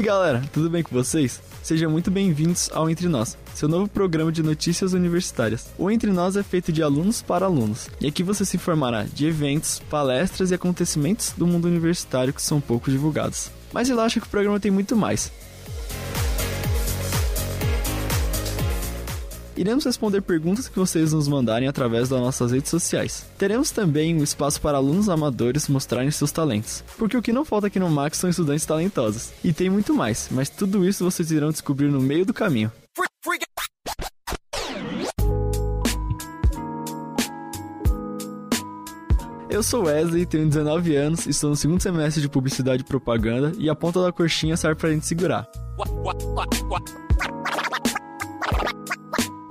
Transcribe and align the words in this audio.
Aí 0.00 0.06
galera, 0.06 0.42
tudo 0.50 0.70
bem 0.70 0.82
com 0.82 0.94
vocês? 0.94 1.42
Sejam 1.62 1.90
muito 1.90 2.10
bem-vindos 2.10 2.70
ao 2.72 2.88
Entre 2.88 3.06
Nós, 3.06 3.36
seu 3.54 3.68
novo 3.68 3.86
programa 3.86 4.32
de 4.32 4.42
notícias 4.42 4.94
universitárias. 4.94 5.68
O 5.76 5.90
Entre 5.90 6.10
Nós 6.10 6.36
é 6.36 6.42
feito 6.42 6.72
de 6.72 6.82
alunos 6.82 7.20
para 7.20 7.44
alunos, 7.44 7.86
e 8.00 8.06
aqui 8.06 8.22
você 8.22 8.46
se 8.46 8.56
informará 8.56 9.02
de 9.02 9.26
eventos, 9.26 9.78
palestras 9.90 10.50
e 10.50 10.54
acontecimentos 10.54 11.34
do 11.36 11.46
mundo 11.46 11.68
universitário 11.68 12.32
que 12.32 12.40
são 12.40 12.62
pouco 12.62 12.90
divulgados. 12.90 13.50
Mas 13.74 13.90
relaxa 13.90 14.20
que 14.20 14.26
o 14.26 14.30
programa 14.30 14.58
tem 14.58 14.70
muito 14.70 14.96
mais. 14.96 15.30
Iremos 19.60 19.84
responder 19.84 20.22
perguntas 20.22 20.68
que 20.68 20.78
vocês 20.78 21.12
nos 21.12 21.28
mandarem 21.28 21.68
através 21.68 22.08
das 22.08 22.18
nossas 22.18 22.50
redes 22.50 22.70
sociais. 22.70 23.26
Teremos 23.36 23.70
também 23.70 24.18
um 24.18 24.22
espaço 24.22 24.58
para 24.58 24.78
alunos 24.78 25.10
amadores 25.10 25.68
mostrarem 25.68 26.10
seus 26.10 26.32
talentos, 26.32 26.82
porque 26.96 27.14
o 27.14 27.20
que 27.20 27.30
não 27.30 27.44
falta 27.44 27.66
aqui 27.66 27.78
no 27.78 27.90
Max 27.90 28.16
são 28.16 28.30
estudantes 28.30 28.64
talentosos. 28.64 29.32
E 29.44 29.52
tem 29.52 29.68
muito 29.68 29.92
mais, 29.92 30.30
mas 30.30 30.48
tudo 30.48 30.82
isso 30.88 31.04
vocês 31.04 31.30
irão 31.30 31.50
descobrir 31.50 31.88
no 31.88 32.00
meio 32.00 32.24
do 32.24 32.32
caminho. 32.32 32.72
Eu 39.50 39.62
sou 39.62 39.84
Wesley, 39.84 40.24
tenho 40.24 40.48
19 40.48 40.96
anos, 40.96 41.26
estou 41.26 41.50
no 41.50 41.56
segundo 41.56 41.82
semestre 41.82 42.22
de 42.22 42.30
Publicidade 42.30 42.80
e 42.80 42.86
Propaganda 42.86 43.52
e 43.58 43.68
a 43.68 43.74
ponta 43.74 44.00
da 44.00 44.10
coxinha 44.10 44.56
serve 44.56 44.80
pra 44.80 44.90
gente 44.90 45.04
segurar. 45.04 45.46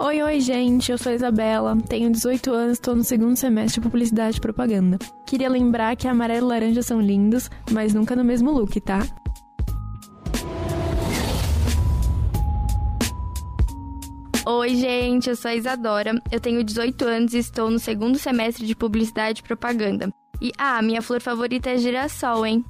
Oi, 0.01 0.23
oi, 0.23 0.39
gente. 0.39 0.93
Eu 0.93 0.97
sou 0.97 1.11
a 1.11 1.15
Isabela, 1.15 1.77
tenho 1.89 2.09
18 2.09 2.53
anos, 2.53 2.77
estou 2.77 2.95
no 2.95 3.03
segundo 3.03 3.35
semestre 3.35 3.81
de 3.81 3.85
Publicidade 3.85 4.37
e 4.37 4.39
Propaganda. 4.39 4.97
Queria 5.27 5.49
lembrar 5.49 5.93
que 5.97 6.07
amarelo 6.07 6.47
e 6.47 6.49
laranja 6.51 6.81
são 6.81 7.01
lindos, 7.01 7.51
mas 7.69 7.93
nunca 7.93 8.15
no 8.15 8.23
mesmo 8.23 8.49
look, 8.49 8.79
tá? 8.79 8.99
Oi, 14.45 14.75
gente, 14.75 15.29
eu 15.29 15.35
sou 15.35 15.51
a 15.51 15.55
Isadora, 15.55 16.13
eu 16.31 16.39
tenho 16.39 16.63
18 16.63 17.03
anos 17.03 17.33
e 17.33 17.39
estou 17.39 17.69
no 17.69 17.77
segundo 17.77 18.17
semestre 18.17 18.65
de 18.65 18.77
Publicidade 18.77 19.41
e 19.41 19.43
Propaganda. 19.43 20.09
E, 20.41 20.53
ah, 20.57 20.81
minha 20.81 21.01
flor 21.01 21.21
favorita 21.21 21.71
é 21.71 21.77
girassol, 21.77 22.45
hein? 22.45 22.63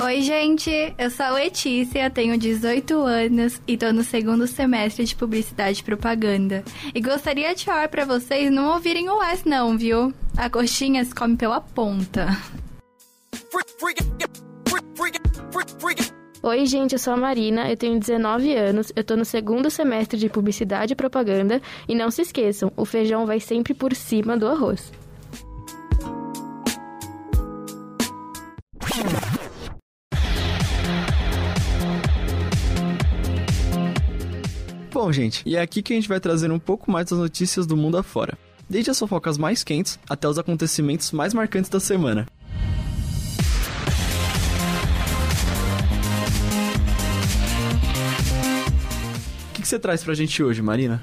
Oi, 0.00 0.22
gente, 0.22 0.70
eu 0.96 1.10
sou 1.10 1.26
a 1.26 1.30
Letícia, 1.30 2.08
tenho 2.08 2.38
18 2.38 2.94
anos 3.00 3.60
e 3.66 3.76
tô 3.76 3.92
no 3.92 4.04
segundo 4.04 4.46
semestre 4.46 5.04
de 5.04 5.16
Publicidade 5.16 5.80
e 5.80 5.82
Propaganda. 5.82 6.62
E 6.94 7.00
gostaria 7.00 7.52
de 7.52 7.64
falar 7.64 7.88
para 7.88 8.04
vocês 8.04 8.48
não 8.48 8.74
ouvirem 8.74 9.10
o 9.10 9.20
S 9.20 9.46
não, 9.46 9.76
viu? 9.76 10.14
A 10.36 10.48
coxinha 10.48 11.04
se 11.04 11.12
come 11.12 11.36
pela 11.36 11.60
ponta. 11.60 12.28
Oi, 16.44 16.66
gente, 16.66 16.92
eu 16.92 16.98
sou 17.00 17.14
a 17.14 17.16
Marina, 17.16 17.68
eu 17.68 17.76
tenho 17.76 17.98
19 17.98 18.54
anos, 18.54 18.92
eu 18.94 19.02
tô 19.02 19.16
no 19.16 19.24
segundo 19.24 19.68
semestre 19.68 20.16
de 20.16 20.28
Publicidade 20.28 20.92
e 20.92 20.96
Propaganda 20.96 21.60
e 21.88 21.94
não 21.96 22.12
se 22.12 22.22
esqueçam, 22.22 22.72
o 22.76 22.84
feijão 22.84 23.26
vai 23.26 23.40
sempre 23.40 23.74
por 23.74 23.92
cima 23.96 24.36
do 24.36 24.46
arroz. 24.46 24.92
Bom, 35.08 35.12
gente, 35.12 35.42
e 35.46 35.56
é 35.56 35.60
aqui 35.62 35.80
que 35.80 35.94
a 35.94 35.96
gente 35.96 36.06
vai 36.06 36.20
trazer 36.20 36.52
um 36.52 36.58
pouco 36.58 36.90
mais 36.90 37.06
das 37.06 37.18
notícias 37.18 37.66
do 37.66 37.74
mundo 37.74 37.96
afora. 37.96 38.36
Desde 38.68 38.90
as 38.90 38.98
fofocas 38.98 39.38
mais 39.38 39.64
quentes 39.64 39.98
até 40.06 40.28
os 40.28 40.38
acontecimentos 40.38 41.12
mais 41.12 41.32
marcantes 41.32 41.70
da 41.70 41.80
semana. 41.80 42.26
O 49.48 49.54
que, 49.54 49.62
que 49.62 49.68
você 49.68 49.78
traz 49.78 50.04
pra 50.04 50.12
gente 50.12 50.42
hoje, 50.42 50.60
Marina? 50.60 51.02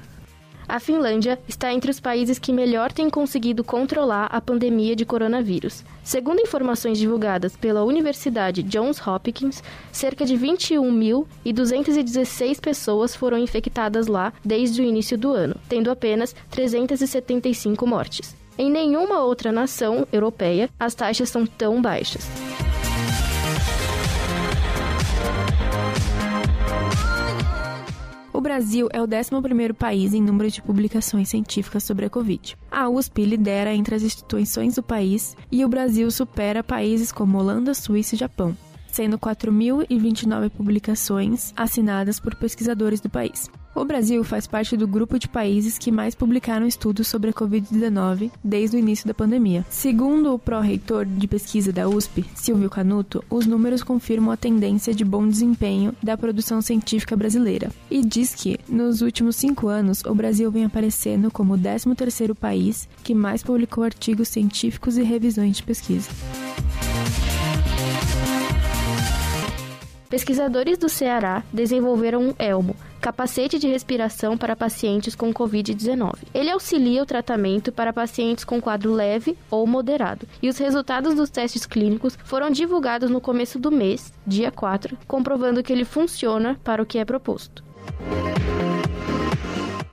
A 0.68 0.80
Finlândia 0.80 1.38
está 1.48 1.72
entre 1.72 1.92
os 1.92 2.00
países 2.00 2.40
que 2.40 2.52
melhor 2.52 2.92
têm 2.92 3.08
conseguido 3.09 3.64
controlar 3.64 4.26
a 4.26 4.42
pandemia 4.42 4.96
de 4.96 5.06
coronavírus. 5.06 5.86
Segundo 6.03 6.42
informações 6.42 6.98
divulgadas 6.98 7.56
pela 7.56 7.84
Universidade 7.84 8.64
Johns 8.64 9.00
Hopkins, 9.06 9.62
cerca 9.92 10.25
de 10.25 10.36
21.216 10.36 12.59
pessoas 12.59 13.16
foram 13.16 13.38
infectadas 13.38 14.08
lá 14.08 14.34
desde 14.44 14.81
o 14.81 14.86
início 14.86 15.16
do 15.18 15.31
ano, 15.31 15.56
tendo 15.70 15.90
apenas 15.92 16.36
375 16.50 17.88
mortes. 17.88 18.36
Em 18.58 18.72
nenhuma 18.72 19.22
outra 19.22 19.52
nação 19.52 20.08
europeia 20.12 20.70
as 20.80 20.96
taxas 20.96 21.30
são 21.30 21.46
tão 21.46 21.80
baixas. 21.81 22.44
O 28.35 28.41
Brasil 28.41 28.90
é 28.91 29.01
o 29.01 29.07
11º 29.07 29.73
país 29.73 30.13
em 30.13 30.22
número 30.22 30.51
de 30.51 30.62
publicações 30.62 31.29
científicas 31.29 31.85
sobre 31.85 32.06
a 32.06 32.09
Covid. 32.09 32.57
A 32.69 32.90
USP 32.90 33.23
lidera 33.23 33.73
entre 33.73 33.96
as 33.96 34.03
instituições 34.03 34.75
do 34.75 34.84
país 34.84 35.38
e 35.50 35.63
o 35.63 35.69
Brasil 35.69 36.12
supera 36.12 36.62
países 36.62 37.13
como 37.13 37.38
Holanda, 37.38 37.74
Suíça 37.74 38.13
e 38.13 38.18
Japão, 38.18 38.53
sendo 38.91 39.18
4.029 39.18 40.50
publicações 40.50 41.53
assinadas 41.56 42.19
por 42.19 42.35
pesquisadores 42.35 43.00
do 43.00 43.09
país. 43.09 43.50
O 43.75 43.84
Brasil 43.84 44.24
faz 44.24 44.47
parte 44.47 44.78
do 44.78 44.88
grupo 44.88 45.19
de 45.19 45.28
países 45.28 45.78
que 45.78 45.91
mais 45.91 46.16
publicaram 46.16 46.66
estudos 46.66 47.09
sobre 47.09 47.31
a 47.31 47.34
Covid-19 47.34 48.31
desde 48.41 48.78
o 48.78 48.80
início 48.80 49.06
da 49.06 49.13
pandemia. 49.13 49.66
Segundo 49.69 50.34
o 50.34 50.40
pró-reitor 50.40 51.06
de 51.06 51.28
pesquisa 51.28 51.74
da 51.74 51.86
USP, 51.86 52.24
Silvio 52.34 52.69
Canuto, 52.69 53.22
os 53.30 53.46
números 53.46 53.84
confirmam 53.84 54.31
a 54.31 54.38
tendência 54.38 54.94
de 54.94 55.03
bom 55.03 55.28
desempenho 55.28 55.94
da 56.02 56.16
produção 56.16 56.62
científica 56.62 57.18
brasileira 57.18 57.69
e 57.91 58.02
diz 58.02 58.34
que, 58.34 58.58
nos 58.69 59.02
últimos 59.02 59.36
cinco 59.36 59.68
anos, 59.68 60.02
o 60.06 60.16
Brasil 60.16 60.50
vem 60.50 60.63
aparecendo 60.63 61.30
como 61.30 61.56
o 61.56 61.57
13º 61.57 62.34
país 62.34 62.88
que 63.03 63.13
mais 63.13 63.44
publicou 63.44 63.84
artigos 63.84 64.30
científicos 64.30 64.97
e 64.97 65.03
revisões 65.03 65.57
de 65.57 65.63
pesquisa. 65.63 66.09
Pesquisadores 70.09 70.78
do 70.78 70.88
Ceará 70.88 71.44
desenvolveram 71.52 72.22
um 72.22 72.34
elmo, 72.40 72.74
capacete 73.06 73.60
de 73.60 73.68
respiração 73.68 74.36
para 74.36 74.56
pacientes 74.56 75.14
com 75.14 75.32
Covid-19. 75.32 76.16
Ele 76.34 76.50
auxilia 76.50 77.04
o 77.04 77.06
tratamento 77.06 77.72
para 77.72 77.94
pacientes 77.94 78.44
com 78.44 78.60
quadro 78.60 78.92
leve 78.92 79.38
ou 79.52 79.68
moderado, 79.68 80.28
e 80.42 80.50
os 80.50 80.58
resultados 80.58 81.14
dos 81.14 81.30
testes 81.30 81.68
clínicos 81.68 82.18
foram 82.24 82.50
divulgados 82.50 83.12
no 83.12 83.22
começo 83.22 83.60
do 83.60 83.72
mês, 83.72 84.12
dia 84.26 84.52
4, 84.52 84.98
comprovando 85.08 85.62
que 85.62 85.72
ele 85.72 85.86
funciona 85.86 86.60
para 86.64 86.82
o 86.82 86.86
que 86.86 86.98
é 86.98 87.06
proposto. 87.06 87.64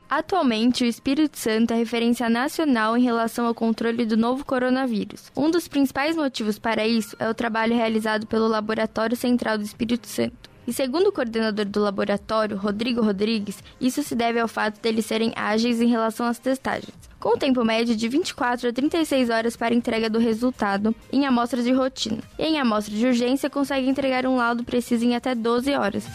Atualmente, 0.09 0.83
o 0.83 0.87
Espírito 0.87 1.39
Santo 1.39 1.75
é 1.75 1.77
referência 1.77 2.31
nacional 2.31 2.97
em 2.97 3.03
relação 3.03 3.45
ao 3.45 3.55
controle 3.55 4.07
do 4.07 4.17
novo 4.17 4.43
coronavírus. 4.43 5.31
Um 5.37 5.51
dos 5.51 5.69
principais 5.69 6.17
motivos 6.17 6.59
para 6.59 6.87
isso 6.87 7.15
é 7.19 7.29
o 7.29 7.35
trabalho 7.35 7.75
realizado 7.75 8.27
pelo 8.27 8.49
Laboratório 8.49 9.17
Central 9.17 9.59
do 9.59 9.65
Espírito 9.65 10.07
Santo. 10.07 10.52
E 10.67 10.73
segundo 10.73 11.09
o 11.09 11.13
coordenador 11.13 11.65
do 11.65 11.81
laboratório, 11.81 12.57
Rodrigo 12.57 13.03
Rodrigues, 13.03 13.63
isso 13.81 14.03
se 14.03 14.15
deve 14.15 14.39
ao 14.39 14.47
fato 14.47 14.81
deles 14.81 15.07
serem 15.07 15.33
ágeis 15.35 15.81
em 15.81 15.89
relação 15.89 16.25
às 16.27 16.39
testagens, 16.39 16.95
com 17.19 17.37
tempo 17.37 17.65
médio 17.65 17.97
de 17.97 18.09
24 18.09 18.69
a 18.69 18.73
36 18.73 19.29
horas 19.29 19.57
para 19.57 19.75
entrega 19.75 20.09
do 20.09 20.21
resultado 20.21 20.95
em 21.13 21.27
amostras 21.27 21.65
de 21.65 21.73
rotina. 21.73 22.19
E 22.39 22.45
em 22.45 22.61
amostra 22.61 22.95
de 22.95 23.05
urgência, 23.05 23.51
consegue 23.51 23.89
entregar 23.89 24.25
um 24.25 24.37
laudo 24.37 24.63
preciso 24.63 25.05
em 25.05 25.17
até 25.17 25.35
12 25.35 25.73
horas. 25.75 26.07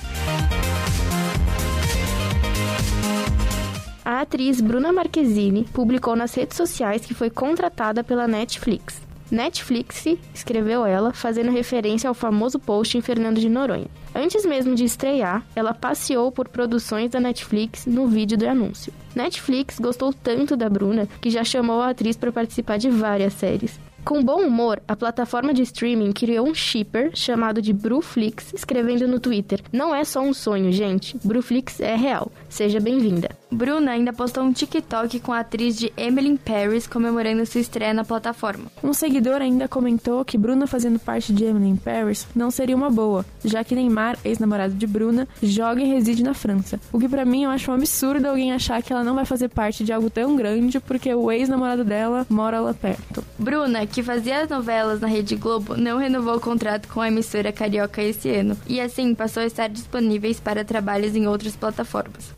A 4.06 4.22
atriz 4.22 4.62
Bruna 4.62 4.94
Marquezine 4.94 5.66
publicou 5.66 6.16
nas 6.16 6.34
redes 6.34 6.56
sociais 6.56 7.06
que 7.06 7.14
foi 7.14 7.30
contratada 7.30 8.06
pela 8.06 8.26
Netflix. 8.26 9.07
Netflix, 9.32 10.06
escreveu 10.34 10.86
ela, 10.86 11.14
fazendo 11.14 11.52
referência 11.52 12.08
ao 12.08 12.14
famoso 12.14 12.60
post 12.60 12.98
em 12.98 13.02
Fernando 13.02 13.40
de 13.40 13.50
Noronha. 13.50 13.88
Antes 14.16 14.46
mesmo 14.46 14.74
de 14.74 14.84
estrear, 14.84 15.46
ela 15.56 15.74
passeou 15.74 16.32
por 16.32 16.48
produções 16.48 17.12
da 17.12 17.20
Netflix 17.20 17.86
no 17.86 18.08
vídeo 18.08 18.38
do 18.38 18.48
anúncio. 18.48 18.94
Netflix 19.16 19.80
gostou 19.80 20.14
tanto 20.14 20.56
da 20.56 20.70
Bruna 20.70 21.08
que 21.22 21.30
já 21.30 21.44
chamou 21.44 21.82
a 21.82 21.90
atriz 21.90 22.16
para 22.16 22.32
participar 22.32 22.78
de 22.78 22.90
várias 22.90 23.34
séries. 23.34 23.80
Com 24.08 24.24
bom 24.24 24.42
humor, 24.42 24.82
a 24.88 24.96
plataforma 24.96 25.54
de 25.54 25.64
streaming 25.64 26.14
criou 26.14 26.48
um 26.48 26.56
shipper 26.56 27.12
chamado 27.14 27.62
de 27.62 27.74
Bruflix, 27.74 28.54
escrevendo 28.54 29.06
no 29.06 29.20
Twitter: 29.20 29.62
Não 29.70 29.94
é 29.94 30.06
só 30.06 30.22
um 30.22 30.34
sonho, 30.34 30.72
gente. 30.72 31.18
Bruflix 31.26 31.82
é 31.82 31.94
real. 31.94 32.32
Seja 32.48 32.80
bem-vinda. 32.80 33.30
Bruna 33.50 33.92
ainda 33.92 34.12
postou 34.12 34.44
um 34.44 34.52
TikTok 34.52 35.20
com 35.22 35.32
a 35.32 35.40
atriz 35.40 35.78
de 35.78 35.92
Emily 35.96 36.38
Paris 36.38 36.86
comemorando 36.86 37.46
sua 37.46 37.62
estreia 37.62 37.94
na 37.94 38.04
plataforma. 38.04 38.66
Um 38.84 38.94
seguidor 38.94 39.42
ainda 39.42 39.68
comentou 39.68 40.24
que 40.26 40.38
Bruna 40.38 40.68
fazendo 40.68 41.00
parte 41.00 41.32
de 41.32 41.46
Emily 41.46 41.80
Paris 41.80 42.28
não 42.36 42.52
seria 42.52 42.76
uma 42.76 42.90
boa, 42.90 43.26
já 43.44 43.64
que 43.64 43.74
Neymar, 43.74 44.18
ex-namorado 44.26 44.74
de 44.74 44.86
Bruna, 44.86 45.28
joga 45.42 45.82
e 45.82 45.88
reside 45.88 46.24
na 46.24 46.34
França. 46.34 46.80
O 46.92 47.00
que 47.00 47.08
para 47.08 47.24
mim 47.24 47.46
eu 47.46 47.50
acho 47.50 47.72
um 47.72 47.74
absurdo 47.74 48.26
alguém 48.26 48.52
achar 48.52 48.82
que 48.84 48.92
ela 48.92 49.04
não 49.04 49.16
vai 49.16 49.26
fazer 49.26 49.48
parte 49.48 49.84
de 49.84 49.94
algo 49.94 50.10
tão 50.10 50.36
grande 50.36 50.80
porque 50.82 51.14
o 51.14 51.32
ex-namorado 51.32 51.86
dela 51.86 52.28
mora 52.30 52.60
lá 52.60 52.74
perto. 52.74 53.24
Bruna, 53.40 53.88
que 53.88 54.04
fazia 54.04 54.46
novelas 54.46 55.00
na 55.00 55.08
Rede 55.08 55.38
Globo, 55.38 55.78
não 55.78 55.98
renovou 55.98 56.36
o 56.36 56.42
contrato 56.42 56.88
com 56.90 57.00
a 57.00 57.08
emissora 57.08 57.54
carioca 57.54 58.02
esse 58.02 58.30
ano 58.30 58.58
e 58.68 58.82
assim 58.82 59.16
passou 59.16 59.42
a 59.42 59.46
estar 59.46 59.70
disponíveis 59.70 60.40
para 60.40 60.66
trabalhos 60.66 61.16
em 61.16 61.28
outras 61.28 61.56
plataformas. 61.56 62.36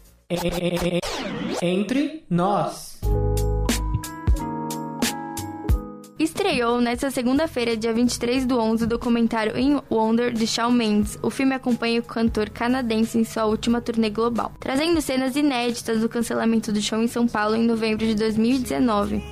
Entre 1.59 2.23
nós. 2.29 3.01
Estreou 6.19 6.79
nesta 6.79 7.09
segunda-feira, 7.09 7.75
dia 7.75 7.91
23 7.91 8.45
do 8.45 8.59
11, 8.59 8.83
o 8.83 8.87
documentário 8.87 9.57
In 9.57 9.81
Wonder 9.89 10.31
de 10.31 10.45
Shawn 10.45 10.69
Mendes. 10.71 11.17
O 11.23 11.31
filme 11.31 11.55
acompanha 11.55 11.99
o 11.99 12.03
cantor 12.03 12.51
canadense 12.51 13.17
em 13.17 13.23
sua 13.23 13.45
última 13.45 13.81
turnê 13.81 14.11
global, 14.11 14.51
trazendo 14.59 15.01
cenas 15.01 15.35
inéditas 15.35 16.01
do 16.01 16.07
cancelamento 16.07 16.71
do 16.71 16.79
show 16.79 17.01
em 17.01 17.07
São 17.07 17.27
Paulo 17.27 17.55
em 17.55 17.65
novembro 17.65 18.05
de 18.05 18.13
2019. 18.13 19.23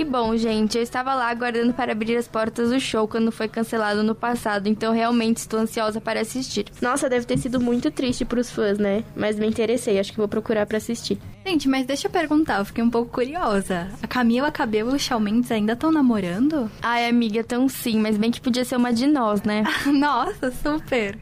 E 0.00 0.04
bom, 0.04 0.34
gente, 0.34 0.78
eu 0.78 0.82
estava 0.82 1.14
lá 1.14 1.28
aguardando 1.28 1.74
para 1.74 1.92
abrir 1.92 2.16
as 2.16 2.26
portas 2.26 2.70
do 2.70 2.80
show 2.80 3.06
quando 3.06 3.30
foi 3.30 3.46
cancelado 3.46 4.02
no 4.02 4.14
passado, 4.14 4.66
então 4.66 4.94
realmente 4.94 5.36
estou 5.36 5.60
ansiosa 5.60 6.00
para 6.00 6.22
assistir. 6.22 6.64
Nossa, 6.80 7.06
deve 7.06 7.26
ter 7.26 7.36
sido 7.36 7.60
muito 7.60 7.90
triste 7.90 8.24
pros 8.24 8.50
fãs, 8.50 8.78
né? 8.78 9.04
Mas 9.14 9.38
me 9.38 9.46
interessei, 9.46 10.00
acho 10.00 10.12
que 10.12 10.16
vou 10.16 10.26
procurar 10.26 10.64
para 10.64 10.78
assistir. 10.78 11.18
Gente, 11.46 11.68
mas 11.68 11.84
deixa 11.84 12.06
eu 12.06 12.10
perguntar, 12.10 12.60
eu 12.60 12.64
fiquei 12.64 12.82
um 12.82 12.88
pouco 12.88 13.10
curiosa. 13.10 13.88
A 14.02 14.06
Camila 14.06 14.50
Cabelo 14.50 14.92
e 14.92 14.96
o 14.96 14.98
Shawn 14.98 15.20
Mendes 15.20 15.52
ainda 15.52 15.74
estão 15.74 15.92
namorando? 15.92 16.70
Ai, 16.80 17.06
amiga, 17.06 17.44
tão 17.44 17.68
sim, 17.68 18.00
mas 18.00 18.16
bem 18.16 18.30
que 18.30 18.40
podia 18.40 18.64
ser 18.64 18.76
uma 18.76 18.94
de 18.94 19.06
nós, 19.06 19.42
né? 19.42 19.64
Nossa, 19.84 20.50
super. 20.50 21.18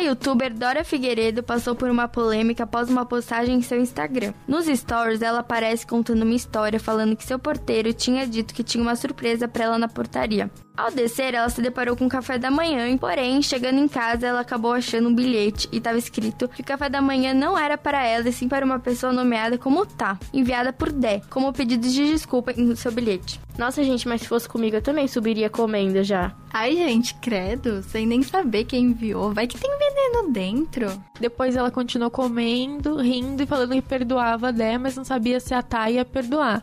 A 0.00 0.02
youtuber 0.02 0.54
Dora 0.54 0.82
Figueiredo 0.82 1.42
passou 1.42 1.74
por 1.74 1.90
uma 1.90 2.08
polêmica 2.08 2.64
após 2.64 2.88
uma 2.88 3.04
postagem 3.04 3.56
em 3.56 3.60
seu 3.60 3.78
Instagram. 3.78 4.32
Nos 4.48 4.64
stories, 4.64 5.20
ela 5.20 5.40
aparece 5.40 5.86
contando 5.86 6.22
uma 6.22 6.34
história 6.34 6.80
falando 6.80 7.14
que 7.14 7.22
seu 7.22 7.38
porteiro 7.38 7.92
tinha 7.92 8.26
dito 8.26 8.54
que 8.54 8.64
tinha 8.64 8.82
uma 8.82 8.96
surpresa 8.96 9.46
para 9.46 9.64
ela 9.64 9.78
na 9.78 9.88
portaria. 9.88 10.50
Ao 10.76 10.90
descer, 10.90 11.34
ela 11.34 11.48
se 11.48 11.60
deparou 11.60 11.96
com 11.96 12.06
o 12.06 12.08
café 12.08 12.38
da 12.38 12.50
manhã, 12.50 12.96
porém, 12.96 13.42
chegando 13.42 13.78
em 13.78 13.88
casa, 13.88 14.26
ela 14.26 14.40
acabou 14.40 14.72
achando 14.72 15.08
um 15.08 15.14
bilhete 15.14 15.68
e 15.70 15.78
estava 15.78 15.98
escrito 15.98 16.48
que 16.48 16.62
o 16.62 16.64
café 16.64 16.88
da 16.88 17.02
manhã 17.02 17.34
não 17.34 17.58
era 17.58 17.76
para 17.76 18.04
ela 18.06 18.28
e 18.28 18.32
sim 18.32 18.48
para 18.48 18.64
uma 18.64 18.78
pessoa 18.78 19.12
nomeada 19.12 19.58
como 19.58 19.84
Tá, 19.84 20.18
enviada 20.32 20.72
por 20.72 20.90
Dé, 20.92 21.20
como 21.28 21.52
pedido 21.52 21.86
de 21.86 22.10
desculpa 22.10 22.52
no 22.56 22.76
seu 22.76 22.92
bilhete. 22.92 23.40
Nossa, 23.58 23.84
gente, 23.84 24.08
mas 24.08 24.22
se 24.22 24.28
fosse 24.28 24.48
comigo 24.48 24.76
eu 24.76 24.82
também 24.82 25.06
subiria 25.06 25.50
comendo 25.50 26.02
já. 26.02 26.34
Ai, 26.52 26.74
gente, 26.74 27.14
credo, 27.16 27.82
sem 27.82 28.06
nem 28.06 28.22
saber 28.22 28.64
quem 28.64 28.86
enviou. 28.86 29.34
Vai 29.34 29.46
que 29.46 29.58
tem 29.58 29.70
veneno 29.70 30.32
dentro. 30.32 30.86
Depois 31.20 31.56
ela 31.56 31.70
continuou 31.70 32.10
comendo, 32.10 32.96
rindo 32.96 33.42
e 33.42 33.46
falando 33.46 33.74
que 33.74 33.82
perdoava 33.82 34.48
a 34.48 34.50
Dé, 34.52 34.78
mas 34.78 34.96
não 34.96 35.04
sabia 35.04 35.38
se 35.40 35.52
a 35.52 35.62
Thay 35.62 35.94
ia 35.94 36.04
perdoar. 36.04 36.62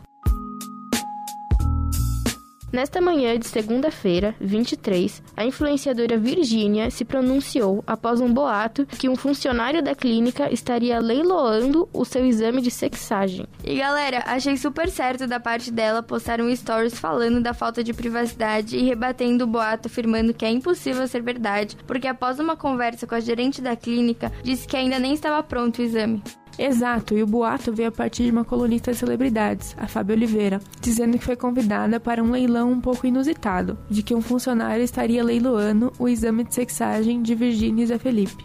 Nesta 2.70 3.00
manhã 3.00 3.38
de 3.38 3.46
segunda-feira, 3.46 4.34
23, 4.38 5.22
a 5.34 5.44
influenciadora 5.44 6.18
Virgínia 6.18 6.90
se 6.90 7.02
pronunciou 7.02 7.82
após 7.86 8.20
um 8.20 8.30
boato 8.30 8.84
que 8.84 9.08
um 9.08 9.16
funcionário 9.16 9.82
da 9.82 9.94
clínica 9.94 10.52
estaria 10.52 10.98
leiloando 10.98 11.88
o 11.94 12.04
seu 12.04 12.26
exame 12.26 12.60
de 12.60 12.70
sexagem. 12.70 13.46
E 13.64 13.76
galera, 13.76 14.22
achei 14.26 14.54
super 14.58 14.90
certo 14.90 15.26
da 15.26 15.40
parte 15.40 15.70
dela 15.70 16.02
postar 16.02 16.42
um 16.42 16.54
stories 16.54 16.98
falando 16.98 17.40
da 17.40 17.54
falta 17.54 17.82
de 17.82 17.94
privacidade 17.94 18.76
e 18.76 18.82
rebatendo 18.82 19.44
o 19.44 19.46
boato, 19.46 19.88
afirmando 19.88 20.34
que 20.34 20.44
é 20.44 20.50
impossível 20.50 21.08
ser 21.08 21.22
verdade, 21.22 21.74
porque 21.86 22.06
após 22.06 22.38
uma 22.38 22.54
conversa 22.54 23.06
com 23.06 23.14
a 23.14 23.20
gerente 23.20 23.62
da 23.62 23.74
clínica, 23.76 24.30
disse 24.42 24.68
que 24.68 24.76
ainda 24.76 24.98
nem 24.98 25.14
estava 25.14 25.42
pronto 25.42 25.78
o 25.78 25.82
exame. 25.82 26.22
Exato, 26.58 27.16
e 27.16 27.22
o 27.22 27.26
boato 27.26 27.72
veio 27.72 27.88
a 27.88 27.92
partir 27.92 28.24
de 28.24 28.32
uma 28.32 28.44
colunista 28.44 28.90
de 28.90 28.98
celebridades, 28.98 29.76
a 29.78 29.86
Fábio 29.86 30.16
Oliveira, 30.16 30.60
dizendo 30.80 31.16
que 31.16 31.24
foi 31.24 31.36
convidada 31.36 32.00
para 32.00 32.22
um 32.22 32.32
leilão 32.32 32.72
um 32.72 32.80
pouco 32.80 33.06
inusitado, 33.06 33.78
de 33.88 34.02
que 34.02 34.12
um 34.12 34.20
funcionário 34.20 34.82
estaria 34.82 35.22
leiloando 35.22 35.92
o 36.00 36.08
exame 36.08 36.42
de 36.42 36.52
sexagem 36.52 37.22
de 37.22 37.32
Virginia 37.36 37.84
e 37.84 37.86
Zé 37.86 37.98
Felipe. 37.98 38.44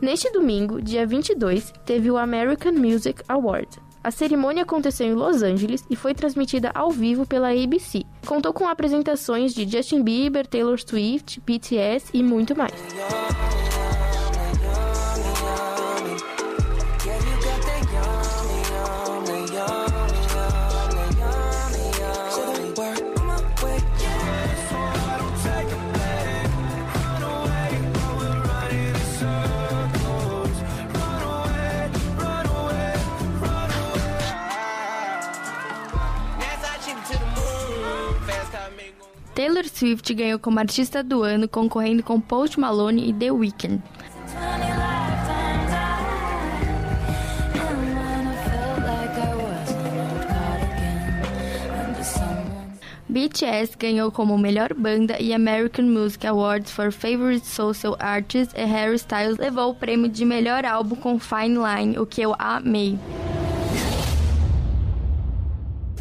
Neste 0.00 0.28
domingo, 0.32 0.82
dia 0.82 1.06
22, 1.06 1.72
teve 1.86 2.10
o 2.10 2.16
American 2.16 2.72
Music 2.72 3.22
Award. 3.28 3.68
A 4.04 4.10
cerimônia 4.10 4.64
aconteceu 4.64 5.06
em 5.06 5.14
Los 5.14 5.42
Angeles 5.42 5.84
e 5.88 5.94
foi 5.94 6.12
transmitida 6.12 6.70
ao 6.74 6.90
vivo 6.90 7.24
pela 7.24 7.50
ABC. 7.50 8.02
Contou 8.26 8.52
com 8.52 8.68
apresentações 8.68 9.54
de 9.54 9.68
Justin 9.68 10.02
Bieber, 10.02 10.46
Taylor 10.46 10.78
Swift, 10.78 11.40
BTS 11.40 12.10
e 12.12 12.22
muito 12.22 12.56
mais. 12.56 12.72
Taylor 39.62 39.68
Swift 39.68 40.14
ganhou 40.14 40.38
como 40.38 40.58
artista 40.58 41.02
do 41.02 41.22
ano, 41.22 41.48
concorrendo 41.48 42.02
com 42.02 42.20
Post 42.20 42.58
Malone 42.58 43.08
e 43.08 43.12
The 43.12 43.30
Weeknd. 43.30 43.80
BTS 53.08 53.76
ganhou 53.78 54.10
como 54.10 54.38
melhor 54.38 54.72
banda 54.72 55.20
e 55.20 55.34
American 55.34 55.84
Music 55.84 56.26
Awards 56.26 56.72
for 56.72 56.90
Favorite 56.90 57.46
Social 57.46 57.94
Artist 58.00 58.54
e 58.56 58.64
Harry 58.64 58.96
Styles 58.96 59.36
levou 59.36 59.70
o 59.70 59.74
prêmio 59.74 60.08
de 60.08 60.24
melhor 60.24 60.64
álbum 60.64 60.96
com 60.96 61.18
Fine 61.18 61.58
Line, 61.58 61.98
o 61.98 62.06
que 62.06 62.22
eu 62.22 62.34
amei. 62.38 62.98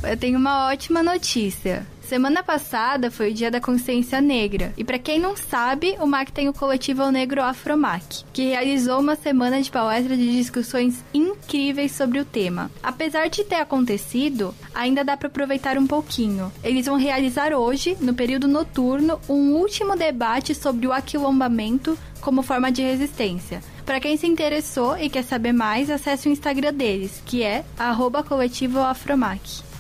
Eu 0.01 0.17
tenho 0.17 0.39
uma 0.39 0.69
ótima 0.69 1.03
notícia. 1.03 1.85
Semana 2.11 2.43
passada 2.43 3.09
foi 3.09 3.31
o 3.31 3.33
Dia 3.33 3.49
da 3.49 3.61
Consciência 3.61 4.19
Negra. 4.19 4.73
E 4.75 4.83
para 4.83 4.99
quem 4.99 5.17
não 5.17 5.37
sabe, 5.37 5.95
o 5.97 6.05
MAC 6.05 6.29
tem 6.29 6.49
o 6.49 6.53
coletivo 6.53 7.09
Negro 7.09 7.41
Afromac, 7.41 8.25
que 8.33 8.49
realizou 8.49 8.99
uma 8.99 9.15
semana 9.15 9.61
de 9.61 9.71
palestras 9.71 10.17
de 10.17 10.29
discussões 10.35 11.05
incríveis 11.13 11.93
sobre 11.93 12.19
o 12.19 12.25
tema. 12.25 12.69
Apesar 12.83 13.29
de 13.29 13.45
ter 13.45 13.55
acontecido, 13.55 14.53
ainda 14.75 15.05
dá 15.05 15.15
para 15.15 15.29
aproveitar 15.29 15.77
um 15.77 15.87
pouquinho. 15.87 16.51
Eles 16.61 16.85
vão 16.85 16.97
realizar 16.97 17.53
hoje, 17.53 17.95
no 18.01 18.13
período 18.13 18.45
noturno, 18.45 19.17
um 19.29 19.53
último 19.53 19.95
debate 19.95 20.53
sobre 20.53 20.87
o 20.87 20.91
aquilombamento 20.91 21.97
como 22.19 22.43
forma 22.43 22.69
de 22.69 22.81
resistência. 22.81 23.63
Para 23.85 24.01
quem 24.01 24.17
se 24.17 24.27
interessou 24.27 24.97
e 24.97 25.09
quer 25.09 25.23
saber 25.23 25.53
mais, 25.53 25.89
acesse 25.89 26.27
o 26.27 26.31
Instagram 26.33 26.73
deles, 26.73 27.23
que 27.25 27.41
é 27.41 27.63
@coletivoafromac. 28.27 29.70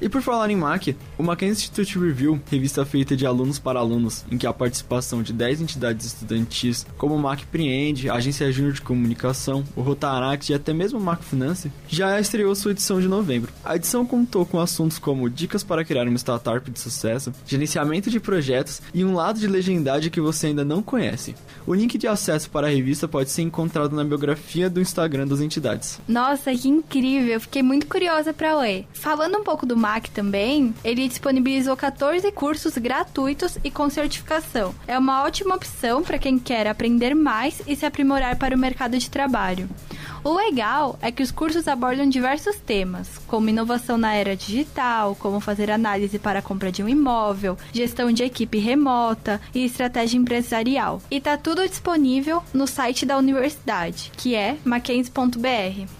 E 0.00 0.08
por 0.08 0.22
falar 0.22 0.50
em 0.50 0.56
MAC, 0.56 0.96
o 1.20 1.22
Mackenzie 1.22 1.64
Institute 1.64 1.98
Review, 1.98 2.40
revista 2.50 2.82
feita 2.86 3.14
de 3.14 3.26
alunos 3.26 3.58
para 3.58 3.78
alunos, 3.78 4.24
em 4.30 4.38
que 4.38 4.46
há 4.46 4.52
participação 4.54 5.22
de 5.22 5.34
10 5.34 5.60
entidades 5.60 6.06
estudantis, 6.06 6.86
como 6.96 7.14
o 7.14 7.18
MAC 7.18 7.44
Preende, 7.44 8.08
a 8.08 8.14
Agência 8.14 8.50
Júnior 8.50 8.72
de 8.72 8.80
Comunicação, 8.80 9.62
o 9.76 9.82
Rotaract 9.82 10.50
e 10.50 10.54
até 10.54 10.72
mesmo 10.72 10.98
o 10.98 11.02
MAC 11.02 11.22
Finance, 11.22 11.70
já 11.86 12.18
estreou 12.18 12.54
sua 12.54 12.70
edição 12.70 13.02
de 13.02 13.06
novembro. 13.06 13.52
A 13.62 13.76
edição 13.76 14.06
contou 14.06 14.46
com 14.46 14.58
assuntos 14.58 14.98
como 14.98 15.28
dicas 15.28 15.62
para 15.62 15.84
criar 15.84 16.08
uma 16.08 16.16
startup 16.16 16.70
de 16.70 16.80
sucesso, 16.80 17.34
gerenciamento 17.46 18.08
de 18.08 18.18
projetos 18.18 18.80
e 18.94 19.04
um 19.04 19.14
lado 19.14 19.38
de 19.38 19.46
legendade 19.46 20.08
que 20.08 20.22
você 20.22 20.46
ainda 20.46 20.64
não 20.64 20.82
conhece. 20.82 21.34
O 21.66 21.74
link 21.74 21.98
de 21.98 22.08
acesso 22.08 22.48
para 22.48 22.66
a 22.66 22.70
revista 22.70 23.06
pode 23.06 23.28
ser 23.28 23.42
encontrado 23.42 23.94
na 23.94 24.04
biografia 24.04 24.70
do 24.70 24.80
Instagram 24.80 25.26
das 25.26 25.42
entidades. 25.42 26.00
Nossa, 26.08 26.50
que 26.54 26.66
incrível! 26.66 27.38
Fiquei 27.40 27.62
muito 27.62 27.86
curiosa 27.86 28.32
para 28.32 28.58
ler. 28.58 28.86
Falando 28.94 29.36
um 29.36 29.44
pouco 29.44 29.66
do 29.66 29.76
Mac 29.76 30.08
também, 30.08 30.74
ele 30.82 31.09
disponibilizou 31.10 31.76
14 31.76 32.32
cursos 32.32 32.78
gratuitos 32.78 33.58
e 33.62 33.70
com 33.70 33.90
certificação. 33.90 34.74
É 34.86 34.98
uma 34.98 35.24
ótima 35.24 35.54
opção 35.54 36.02
para 36.02 36.18
quem 36.18 36.38
quer 36.38 36.66
aprender 36.66 37.14
mais 37.14 37.60
e 37.66 37.76
se 37.76 37.84
aprimorar 37.84 38.36
para 38.36 38.56
o 38.56 38.58
mercado 38.58 38.96
de 38.96 39.10
trabalho. 39.10 39.68
O 40.22 40.34
legal 40.34 40.98
é 41.00 41.10
que 41.10 41.22
os 41.22 41.30
cursos 41.30 41.66
abordam 41.66 42.06
diversos 42.06 42.56
temas, 42.56 43.18
como 43.26 43.48
inovação 43.48 43.96
na 43.96 44.14
era 44.14 44.36
digital, 44.36 45.16
como 45.16 45.40
fazer 45.40 45.70
análise 45.70 46.18
para 46.18 46.40
a 46.40 46.42
compra 46.42 46.70
de 46.70 46.82
um 46.82 46.88
imóvel, 46.88 47.56
gestão 47.72 48.12
de 48.12 48.22
equipe 48.22 48.58
remota 48.58 49.40
e 49.54 49.64
estratégia 49.64 50.18
empresarial. 50.18 51.00
E 51.10 51.20
tá 51.20 51.38
tudo 51.38 51.66
disponível 51.66 52.42
no 52.52 52.66
site 52.66 53.06
da 53.06 53.16
universidade, 53.16 54.12
que 54.14 54.34
é 54.34 54.58
mackenzie.br. 54.62 55.99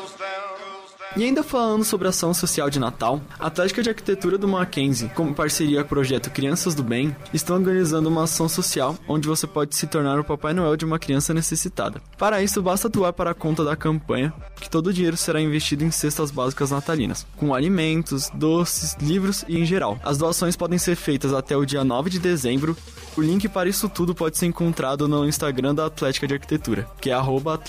E 1.15 1.23
ainda 1.25 1.43
falando 1.43 1.83
sobre 1.83 2.07
ação 2.07 2.33
social 2.33 2.69
de 2.69 2.79
Natal, 2.79 3.21
a 3.37 3.47
Atlética 3.47 3.83
de 3.83 3.89
Arquitetura 3.89 4.37
do 4.37 4.47
Mackenzie, 4.47 5.09
como 5.09 5.35
parceria 5.35 5.81
com 5.81 5.85
o 5.85 5.89
projeto 5.89 6.29
Crianças 6.29 6.73
do 6.73 6.83
Bem, 6.83 7.13
estão 7.33 7.57
organizando 7.57 8.07
uma 8.07 8.23
ação 8.23 8.47
social 8.47 8.97
onde 9.07 9.27
você 9.27 9.45
pode 9.45 9.75
se 9.75 9.87
tornar 9.87 10.19
o 10.19 10.23
Papai 10.23 10.53
Noel 10.53 10.77
de 10.77 10.85
uma 10.85 10.97
criança 10.97 11.33
necessitada. 11.33 12.01
Para 12.17 12.41
isso, 12.41 12.61
basta 12.61 12.87
doar 12.87 13.11
para 13.11 13.31
a 13.31 13.35
conta 13.35 13.63
da 13.63 13.75
campanha, 13.75 14.33
que 14.55 14.69
todo 14.69 14.87
o 14.87 14.93
dinheiro 14.93 15.17
será 15.17 15.41
investido 15.41 15.83
em 15.83 15.91
cestas 15.91 16.31
básicas 16.31 16.71
natalinas, 16.71 17.27
com 17.35 17.53
alimentos, 17.53 18.29
doces, 18.33 18.95
livros 19.01 19.43
e 19.49 19.57
em 19.57 19.65
geral. 19.65 19.99
As 20.03 20.17
doações 20.17 20.55
podem 20.55 20.79
ser 20.79 20.95
feitas 20.95 21.33
até 21.33 21.57
o 21.57 21.65
dia 21.65 21.83
9 21.83 22.09
de 22.09 22.19
dezembro. 22.19 22.75
O 23.17 23.21
link 23.21 23.49
para 23.49 23.67
isso 23.67 23.89
tudo 23.89 24.15
pode 24.15 24.37
ser 24.37 24.45
encontrado 24.45 25.09
no 25.09 25.27
Instagram 25.27 25.75
da 25.75 25.87
Atlética 25.87 26.25
de 26.25 26.35
Arquitetura, 26.35 26.87
que 27.01 27.09
é 27.09 27.13
arroba. 27.13 27.59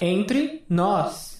Entre 0.00 0.64
nós. 0.68 1.35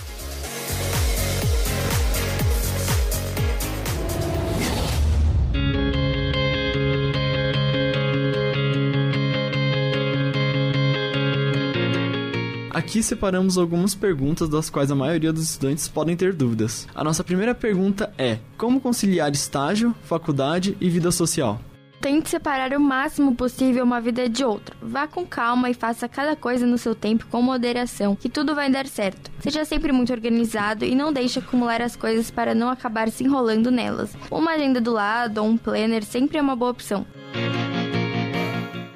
Aqui 12.95 13.03
separamos 13.03 13.59
algumas 13.59 13.93
perguntas 13.93 14.49
das 14.49 14.71
quais 14.71 14.89
a 14.89 14.95
maioria 14.95 15.33
dos 15.33 15.43
estudantes 15.43 15.89
podem 15.89 16.17
ter 16.17 16.33
dúvidas. 16.33 16.87
A 16.95 17.03
nossa 17.03 17.25
primeira 17.25 17.53
pergunta 17.53 18.15
é: 18.17 18.39
como 18.57 18.81
conciliar 18.81 19.33
estágio, 19.33 19.93
faculdade 20.05 20.77
e 20.81 20.89
vida 20.89 21.11
social? 21.11 21.61
Tente 22.01 22.31
separar 22.31 22.73
o 22.73 22.79
máximo 22.79 23.35
possível 23.35 23.83
uma 23.83 24.01
vida 24.01 24.29
de 24.29 24.45
outra. 24.45 24.77
Vá 24.81 25.09
com 25.09 25.27
calma 25.27 25.69
e 25.69 25.75
faça 25.75 26.09
cada 26.09 26.37
coisa 26.37 26.65
no 26.67 26.79
seu 26.79 26.95
tempo 26.95 27.27
com 27.27 27.43
moderação, 27.43 28.15
que 28.15 28.29
tudo 28.29 28.55
vai 28.55 28.71
dar 28.71 28.87
certo. 28.87 29.29
Seja 29.41 29.65
sempre 29.65 29.91
muito 29.91 30.13
organizado 30.13 30.85
e 30.85 30.95
não 30.95 31.13
deixe 31.13 31.41
acumular 31.41 31.83
as 31.83 31.97
coisas 31.97 32.31
para 32.31 32.55
não 32.55 32.71
acabar 32.71 33.11
se 33.11 33.25
enrolando 33.25 33.73
nelas. 33.73 34.17
Uma 34.31 34.53
agenda 34.53 34.81
do 34.81 34.93
lado 34.93 35.39
ou 35.39 35.49
um 35.49 35.57
planner 35.57 36.05
sempre 36.05 36.39
é 36.39 36.41
uma 36.41 36.55
boa 36.55 36.71
opção. 36.71 37.05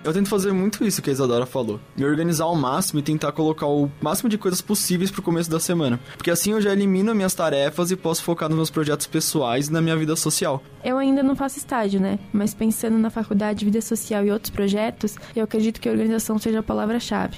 Eu 0.09 0.15
tento 0.15 0.31
fazer 0.31 0.55
muito 0.55 0.87
isso 0.87 1.03
que 1.03 1.11
a 1.11 1.13
Isadora 1.13 1.45
falou. 1.45 1.79
Me 1.95 2.03
organizar 2.03 2.45
ao 2.45 2.57
máximo 2.57 2.99
e 2.99 3.03
tentar 3.03 3.31
colocar 3.31 3.67
o 3.67 3.91
máximo 4.01 4.31
de 4.31 4.39
coisas 4.39 4.63
possíveis 4.63 5.11
pro 5.11 5.21
começo 5.21 5.51
da 5.51 5.61
semana. 5.61 6.01
Porque 6.17 6.31
assim 6.31 6.53
eu 6.53 6.63
já 6.63 6.73
elimino 6.73 7.15
minhas 7.15 7.35
tarefas 7.35 7.91
e 7.91 7.97
posso 7.97 8.23
focar 8.23 8.49
nos 8.49 8.57
meus 8.57 8.71
projetos 8.71 9.07
pessoais 9.07 9.69
e 9.69 9.73
na 9.73 9.83
minha 9.83 9.95
vida 9.99 10.17
social. 10.17 10.63
Eu 10.83 10.97
ainda 10.97 11.23
não 11.23 11.37
faço 11.37 11.59
estágio, 11.59 12.01
né? 12.01 12.19
Mas 12.33 12.55
pensando 12.55 12.97
na 12.97 13.11
faculdade, 13.11 13.67
vida 13.67 13.83
social 13.83 14.25
e 14.25 14.31
outros 14.31 14.49
projetos, 14.49 15.15
eu 15.37 15.45
acredito 15.45 15.79
que 15.79 15.91
organização 15.91 16.39
seja 16.39 16.61
a 16.61 16.63
palavra-chave. 16.63 17.37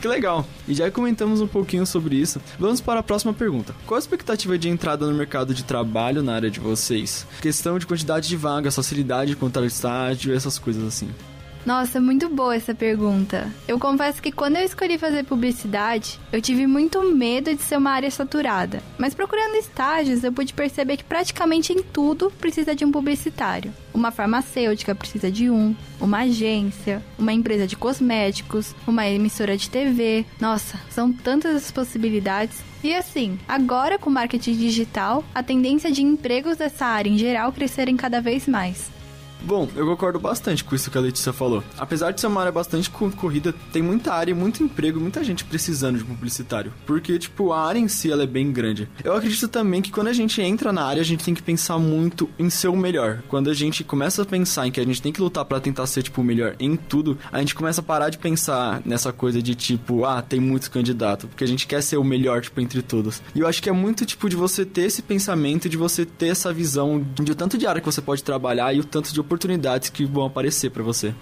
Que 0.00 0.08
legal! 0.08 0.46
E 0.66 0.72
já 0.72 0.90
comentamos 0.90 1.42
um 1.42 1.46
pouquinho 1.46 1.84
sobre 1.84 2.16
isso. 2.16 2.40
Vamos 2.58 2.80
para 2.80 3.00
a 3.00 3.02
próxima 3.02 3.34
pergunta. 3.34 3.74
Qual 3.86 3.96
a 3.96 3.98
expectativa 3.98 4.56
de 4.56 4.68
entrada 4.68 5.06
no 5.06 5.12
mercado 5.12 5.52
de 5.52 5.62
trabalho 5.62 6.22
na 6.22 6.34
área 6.34 6.50
de 6.50 6.58
vocês? 6.58 7.26
Questão 7.42 7.78
de 7.78 7.86
quantidade 7.86 8.26
de 8.26 8.36
vagas, 8.36 8.74
facilidade 8.74 9.32
de 9.32 9.36
contar 9.36 9.64
estágio, 9.66 10.34
essas 10.34 10.58
coisas 10.58 10.82
assim. 10.84 11.10
Nossa, 11.66 12.00
muito 12.00 12.28
boa 12.30 12.56
essa 12.56 12.74
pergunta. 12.74 13.52
Eu 13.68 13.78
confesso 13.78 14.22
que 14.22 14.32
quando 14.32 14.56
eu 14.56 14.64
escolhi 14.64 14.96
fazer 14.96 15.24
publicidade, 15.24 16.18
eu 16.32 16.40
tive 16.40 16.66
muito 16.66 17.02
medo 17.14 17.54
de 17.54 17.60
ser 17.60 17.76
uma 17.76 17.90
área 17.90 18.10
saturada. 18.10 18.82
Mas 18.96 19.12
procurando 19.12 19.56
estágios, 19.56 20.24
eu 20.24 20.32
pude 20.32 20.54
perceber 20.54 20.96
que 20.96 21.04
praticamente 21.04 21.74
em 21.74 21.82
tudo 21.82 22.32
precisa 22.40 22.74
de 22.74 22.84
um 22.84 22.90
publicitário. 22.90 23.74
Uma 24.00 24.10
farmacêutica 24.10 24.94
precisa 24.94 25.30
de 25.30 25.50
um, 25.50 25.76
uma 26.00 26.20
agência, 26.20 27.02
uma 27.18 27.34
empresa 27.34 27.66
de 27.66 27.76
cosméticos, 27.76 28.74
uma 28.86 29.06
emissora 29.06 29.58
de 29.58 29.68
TV. 29.68 30.24
Nossa, 30.40 30.80
são 30.88 31.12
tantas 31.12 31.54
as 31.54 31.70
possibilidades. 31.70 32.62
E 32.82 32.94
assim, 32.94 33.38
agora 33.46 33.98
com 33.98 34.08
marketing 34.08 34.56
digital, 34.56 35.22
a 35.34 35.42
tendência 35.42 35.92
de 35.92 36.02
empregos 36.02 36.56
dessa 36.56 36.86
área 36.86 37.10
em 37.10 37.18
geral 37.18 37.52
crescerem 37.52 37.94
cada 37.94 38.22
vez 38.22 38.48
mais. 38.48 38.90
Bom, 39.42 39.68
eu 39.74 39.86
concordo 39.86 40.18
bastante 40.18 40.62
com 40.62 40.74
isso 40.74 40.90
que 40.90 40.98
a 40.98 41.00
Letícia 41.00 41.32
falou. 41.32 41.64
Apesar 41.78 42.10
de 42.10 42.20
ser 42.20 42.26
uma 42.26 42.40
área 42.40 42.52
bastante 42.52 42.90
corrida, 42.90 43.54
tem 43.72 43.82
muita 43.82 44.12
área, 44.12 44.34
muito 44.34 44.62
emprego, 44.62 45.00
muita 45.00 45.24
gente 45.24 45.44
precisando 45.44 45.98
de 45.98 46.04
publicitário. 46.04 46.72
Porque, 46.86 47.18
tipo, 47.18 47.52
a 47.52 47.66
área 47.66 47.78
em 47.78 47.88
si 47.88 48.10
ela 48.10 48.22
é 48.22 48.26
bem 48.26 48.52
grande. 48.52 48.88
Eu 49.02 49.14
acredito 49.14 49.48
também 49.48 49.80
que 49.80 49.90
quando 49.90 50.08
a 50.08 50.12
gente 50.12 50.42
entra 50.42 50.72
na 50.72 50.84
área, 50.84 51.00
a 51.00 51.04
gente 51.04 51.24
tem 51.24 51.34
que 51.34 51.42
pensar 51.42 51.78
muito 51.78 52.28
em 52.38 52.50
ser 52.50 52.68
o 52.68 52.76
melhor. 52.76 53.22
Quando 53.28 53.48
a 53.48 53.54
gente 53.54 53.82
começa 53.82 54.22
a 54.22 54.26
pensar 54.26 54.66
em 54.66 54.70
que 54.70 54.80
a 54.80 54.84
gente 54.84 55.00
tem 55.00 55.12
que 55.12 55.20
lutar 55.20 55.44
para 55.44 55.60
tentar 55.60 55.86
ser, 55.86 56.02
tipo, 56.02 56.20
o 56.20 56.24
melhor 56.24 56.54
em 56.60 56.76
tudo, 56.76 57.18
a 57.32 57.38
gente 57.38 57.54
começa 57.54 57.80
a 57.80 57.84
parar 57.84 58.10
de 58.10 58.18
pensar 58.18 58.82
nessa 58.84 59.12
coisa 59.12 59.40
de, 59.42 59.54
tipo, 59.54 60.04
ah, 60.04 60.20
tem 60.20 60.38
muitos 60.38 60.68
candidatos. 60.68 61.28
Porque 61.28 61.44
a 61.44 61.48
gente 61.48 61.66
quer 61.66 61.82
ser 61.82 61.96
o 61.96 62.04
melhor, 62.04 62.42
tipo, 62.42 62.60
entre 62.60 62.82
todos. 62.82 63.22
E 63.34 63.40
eu 63.40 63.46
acho 63.46 63.62
que 63.62 63.68
é 63.68 63.72
muito, 63.72 64.04
tipo, 64.04 64.28
de 64.28 64.36
você 64.36 64.64
ter 64.64 64.82
esse 64.82 65.02
pensamento, 65.02 65.68
de 65.68 65.76
você 65.76 66.04
ter 66.04 66.28
essa 66.28 66.52
visão 66.52 67.04
de 67.14 67.32
o 67.32 67.34
tanto 67.34 67.56
de 67.56 67.66
área 67.66 67.80
que 67.80 67.86
você 67.86 68.02
pode 68.02 68.22
trabalhar 68.22 68.74
e 68.74 68.80
o 68.80 68.84
tanto 68.84 69.12
de 69.12 69.20
oportunidades 69.30 69.88
que 69.88 70.04
vão 70.04 70.24
aparecer 70.24 70.70
para 70.70 70.82
você. 70.82 71.14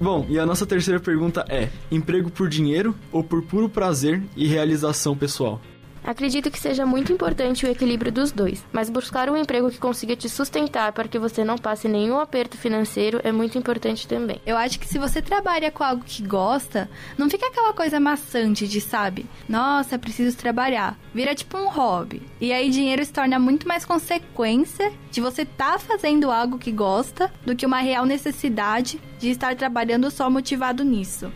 Bom, 0.00 0.26
e 0.28 0.38
a 0.38 0.46
nossa 0.46 0.66
terceira 0.66 0.98
pergunta 0.98 1.44
é: 1.48 1.68
emprego 1.90 2.30
por 2.30 2.48
dinheiro 2.48 2.96
ou 3.12 3.22
por 3.22 3.42
puro 3.42 3.68
prazer 3.68 4.20
e 4.34 4.48
realização 4.48 5.16
pessoal? 5.16 5.60
Acredito 6.02 6.50
que 6.50 6.58
seja 6.58 6.86
muito 6.86 7.12
importante 7.12 7.64
o 7.64 7.68
equilíbrio 7.68 8.10
dos 8.10 8.32
dois, 8.32 8.64
mas 8.72 8.90
buscar 8.90 9.28
um 9.28 9.36
emprego 9.36 9.70
que 9.70 9.78
consiga 9.78 10.16
te 10.16 10.28
sustentar 10.28 10.92
para 10.92 11.08
que 11.08 11.18
você 11.18 11.44
não 11.44 11.58
passe 11.58 11.88
nenhum 11.88 12.18
aperto 12.18 12.56
financeiro 12.56 13.20
é 13.22 13.30
muito 13.30 13.58
importante 13.58 14.08
também. 14.08 14.40
Eu 14.46 14.56
acho 14.56 14.78
que 14.78 14.86
se 14.86 14.98
você 14.98 15.20
trabalha 15.20 15.70
com 15.70 15.84
algo 15.84 16.04
que 16.04 16.22
gosta, 16.22 16.90
não 17.18 17.28
fica 17.28 17.46
aquela 17.46 17.72
coisa 17.72 18.00
maçante 18.00 18.66
de, 18.66 18.80
sabe, 18.80 19.26
nossa, 19.48 19.98
preciso 19.98 20.36
trabalhar. 20.36 20.98
Vira 21.14 21.34
tipo 21.34 21.58
um 21.58 21.68
hobby. 21.68 22.22
E 22.40 22.52
aí 22.52 22.70
dinheiro 22.70 23.04
se 23.04 23.12
torna 23.12 23.38
muito 23.38 23.68
mais 23.68 23.84
consequência 23.84 24.92
de 25.10 25.20
você 25.20 25.42
estar 25.42 25.72
tá 25.72 25.78
fazendo 25.78 26.30
algo 26.30 26.58
que 26.58 26.72
gosta 26.72 27.32
do 27.44 27.54
que 27.54 27.66
uma 27.66 27.80
real 27.80 28.06
necessidade 28.06 29.00
de 29.18 29.30
estar 29.30 29.54
trabalhando 29.54 30.10
só 30.10 30.30
motivado 30.30 30.82
nisso. 30.82 31.30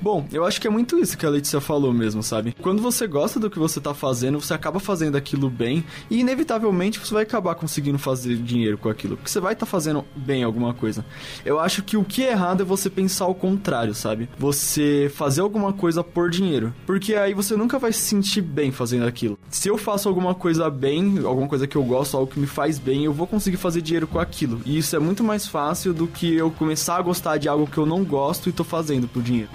Bom, 0.00 0.26
eu 0.32 0.44
acho 0.44 0.60
que 0.60 0.66
é 0.66 0.70
muito 0.70 0.98
isso 0.98 1.16
que 1.16 1.26
a 1.26 1.30
Letícia 1.30 1.60
falou 1.60 1.92
mesmo, 1.92 2.22
sabe? 2.22 2.54
Quando 2.60 2.82
você 2.82 3.06
gosta 3.06 3.40
do 3.40 3.50
que 3.50 3.58
você 3.58 3.80
tá 3.80 3.94
fazendo, 3.94 4.40
você 4.40 4.54
acaba 4.54 4.78
fazendo 4.78 5.16
aquilo 5.16 5.48
bem 5.48 5.84
e 6.10 6.20
inevitavelmente 6.20 6.98
você 6.98 7.14
vai 7.14 7.22
acabar 7.22 7.54
conseguindo 7.54 7.98
fazer 7.98 8.36
dinheiro 8.36 8.78
com 8.78 8.88
aquilo, 8.88 9.16
porque 9.16 9.30
você 9.30 9.40
vai 9.40 9.52
estar 9.52 9.66
tá 9.66 9.70
fazendo 9.70 10.04
bem 10.14 10.42
alguma 10.42 10.74
coisa. 10.74 11.04
Eu 11.44 11.58
acho 11.58 11.82
que 11.82 11.96
o 11.96 12.04
que 12.04 12.24
é 12.24 12.32
errado 12.32 12.62
é 12.62 12.64
você 12.64 12.90
pensar 12.90 13.26
o 13.26 13.34
contrário, 13.34 13.94
sabe? 13.94 14.28
Você 14.38 15.10
fazer 15.14 15.40
alguma 15.40 15.72
coisa 15.72 16.02
por 16.02 16.30
dinheiro, 16.30 16.74
porque 16.86 17.14
aí 17.14 17.34
você 17.34 17.56
nunca 17.56 17.78
vai 17.78 17.92
se 17.92 18.00
sentir 18.00 18.42
bem 18.42 18.70
fazendo 18.70 19.06
aquilo. 19.06 19.38
Se 19.48 19.68
eu 19.68 19.78
faço 19.78 20.08
alguma 20.08 20.34
coisa 20.34 20.68
bem, 20.68 21.18
alguma 21.24 21.48
coisa 21.48 21.66
que 21.66 21.76
eu 21.76 21.82
gosto, 21.82 22.16
algo 22.16 22.30
que 22.30 22.40
me 22.40 22.46
faz 22.46 22.78
bem, 22.78 23.04
eu 23.04 23.12
vou 23.12 23.26
conseguir 23.26 23.56
fazer 23.56 23.80
dinheiro 23.80 24.06
com 24.06 24.18
aquilo. 24.18 24.60
E 24.64 24.78
isso 24.78 24.94
é 24.94 24.98
muito 24.98 25.24
mais 25.24 25.46
fácil 25.46 25.94
do 25.94 26.06
que 26.06 26.34
eu 26.34 26.50
começar 26.50 26.96
a 26.96 27.02
gostar 27.02 27.38
de 27.38 27.48
algo 27.48 27.66
que 27.66 27.78
eu 27.78 27.86
não 27.86 28.04
gosto 28.04 28.48
e 28.48 28.52
tô 28.52 28.64
fazendo 28.64 29.08
por 29.08 29.22
dinheiro. 29.22 29.50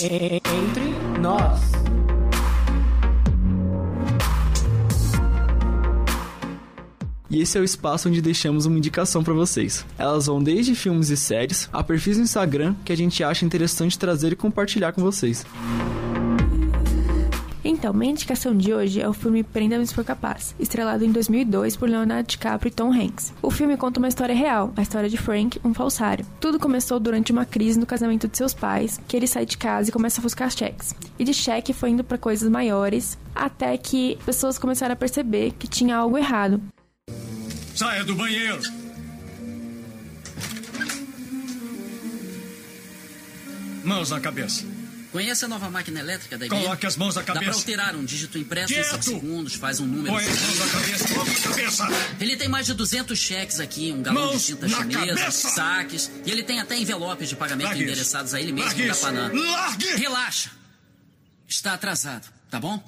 Entre 0.00 1.20
nós. 1.20 1.60
E 7.30 7.40
esse 7.40 7.56
é 7.58 7.60
o 7.60 7.64
espaço 7.64 8.08
onde 8.08 8.22
deixamos 8.22 8.66
uma 8.66 8.78
indicação 8.78 9.22
para 9.22 9.34
vocês. 9.34 9.84
Elas 9.98 10.26
vão 10.26 10.42
desde 10.42 10.74
filmes 10.74 11.10
e 11.10 11.16
séries 11.16 11.68
a 11.72 11.84
perfis 11.84 12.16
no 12.16 12.24
Instagram 12.24 12.74
que 12.84 12.92
a 12.92 12.96
gente 12.96 13.22
acha 13.22 13.44
interessante 13.44 13.98
trazer 13.98 14.32
e 14.32 14.36
compartilhar 14.36 14.92
com 14.92 15.02
vocês. 15.02 15.46
Então, 17.78 17.92
minha 17.92 18.10
indicação 18.10 18.56
de 18.56 18.74
hoje 18.74 19.00
é 19.00 19.08
o 19.08 19.12
filme 19.12 19.44
Prenda-me 19.44 19.86
se 19.86 19.94
for 19.94 20.04
capaz, 20.04 20.52
estrelado 20.58 21.04
em 21.04 21.12
2002 21.12 21.76
por 21.76 21.88
Leonardo 21.88 22.26
DiCaprio 22.26 22.70
e 22.70 22.72
Tom 22.72 22.92
Hanks. 22.92 23.32
O 23.40 23.52
filme 23.52 23.76
conta 23.76 24.00
uma 24.00 24.08
história 24.08 24.34
real, 24.34 24.72
a 24.76 24.82
história 24.82 25.08
de 25.08 25.16
Frank, 25.16 25.60
um 25.64 25.72
falsário. 25.72 26.26
Tudo 26.40 26.58
começou 26.58 26.98
durante 26.98 27.30
uma 27.30 27.44
crise 27.44 27.78
no 27.78 27.86
casamento 27.86 28.26
de 28.26 28.36
seus 28.36 28.52
pais, 28.52 29.00
que 29.06 29.16
ele 29.16 29.28
sai 29.28 29.46
de 29.46 29.56
casa 29.56 29.90
e 29.90 29.92
começa 29.92 30.20
a 30.20 30.22
buscar 30.22 30.50
cheques. 30.50 30.92
E 31.16 31.22
de 31.22 31.32
cheque 31.32 31.72
foi 31.72 31.90
indo 31.90 32.02
para 32.02 32.18
coisas 32.18 32.50
maiores, 32.50 33.16
até 33.32 33.78
que 33.78 34.18
pessoas 34.26 34.58
começaram 34.58 34.94
a 34.94 34.96
perceber 34.96 35.52
que 35.56 35.68
tinha 35.68 35.98
algo 35.98 36.18
errado. 36.18 36.60
Saia 37.76 38.02
do 38.02 38.16
banheiro! 38.16 38.60
Mãos 43.84 44.10
na 44.10 44.18
cabeça. 44.18 44.77
Conhece 45.10 45.44
a 45.44 45.48
nova 45.48 45.70
máquina 45.70 46.00
elétrica 46.00 46.36
da 46.36 46.44
igreja? 46.46 46.62
Coloque 46.64 46.86
as 46.86 46.96
mãos 46.96 47.14
na 47.14 47.22
cabeça. 47.22 47.44
Dá 47.46 47.50
pra 47.50 47.58
alterar 47.58 47.96
um 47.96 48.04
dígito 48.04 48.36
impresso 48.36 48.74
Quieto. 48.74 48.86
em 48.86 49.02
5 49.02 49.02
segundos, 49.04 49.54
faz 49.54 49.80
um 49.80 49.86
número. 49.86 50.14
Põe 50.14 50.24
as 50.26 50.40
mãos 50.40 50.58
na 50.58 50.68
cabeça, 50.68 51.14
mãos 51.14 51.28
na 51.28 51.34
cabeça! 51.50 51.86
Ele 52.20 52.36
tem 52.36 52.48
mais 52.48 52.66
de 52.66 52.74
200 52.74 53.18
cheques 53.18 53.58
aqui, 53.60 53.90
um 53.92 54.02
galão 54.02 54.26
Mãos 54.26 54.40
de 54.42 54.46
tinta 54.48 54.68
chinesa, 54.68 55.16
cabeça. 55.16 55.48
saques, 55.50 56.10
e 56.26 56.30
ele 56.30 56.42
tem 56.42 56.60
até 56.60 56.76
envelopes 56.78 57.28
de 57.30 57.36
pagamento 57.36 57.66
Largue 57.68 57.82
isso. 57.84 57.90
endereçados 57.92 58.34
a 58.34 58.40
ele 58.40 58.52
mesmo 58.52 58.68
Largue 58.68 58.86
no 58.86 58.92
isso. 58.92 59.06
Largue! 59.52 59.86
Relaxa. 59.96 60.50
Está 61.48 61.72
atrasado, 61.72 62.28
tá 62.50 62.60
bom? 62.60 62.82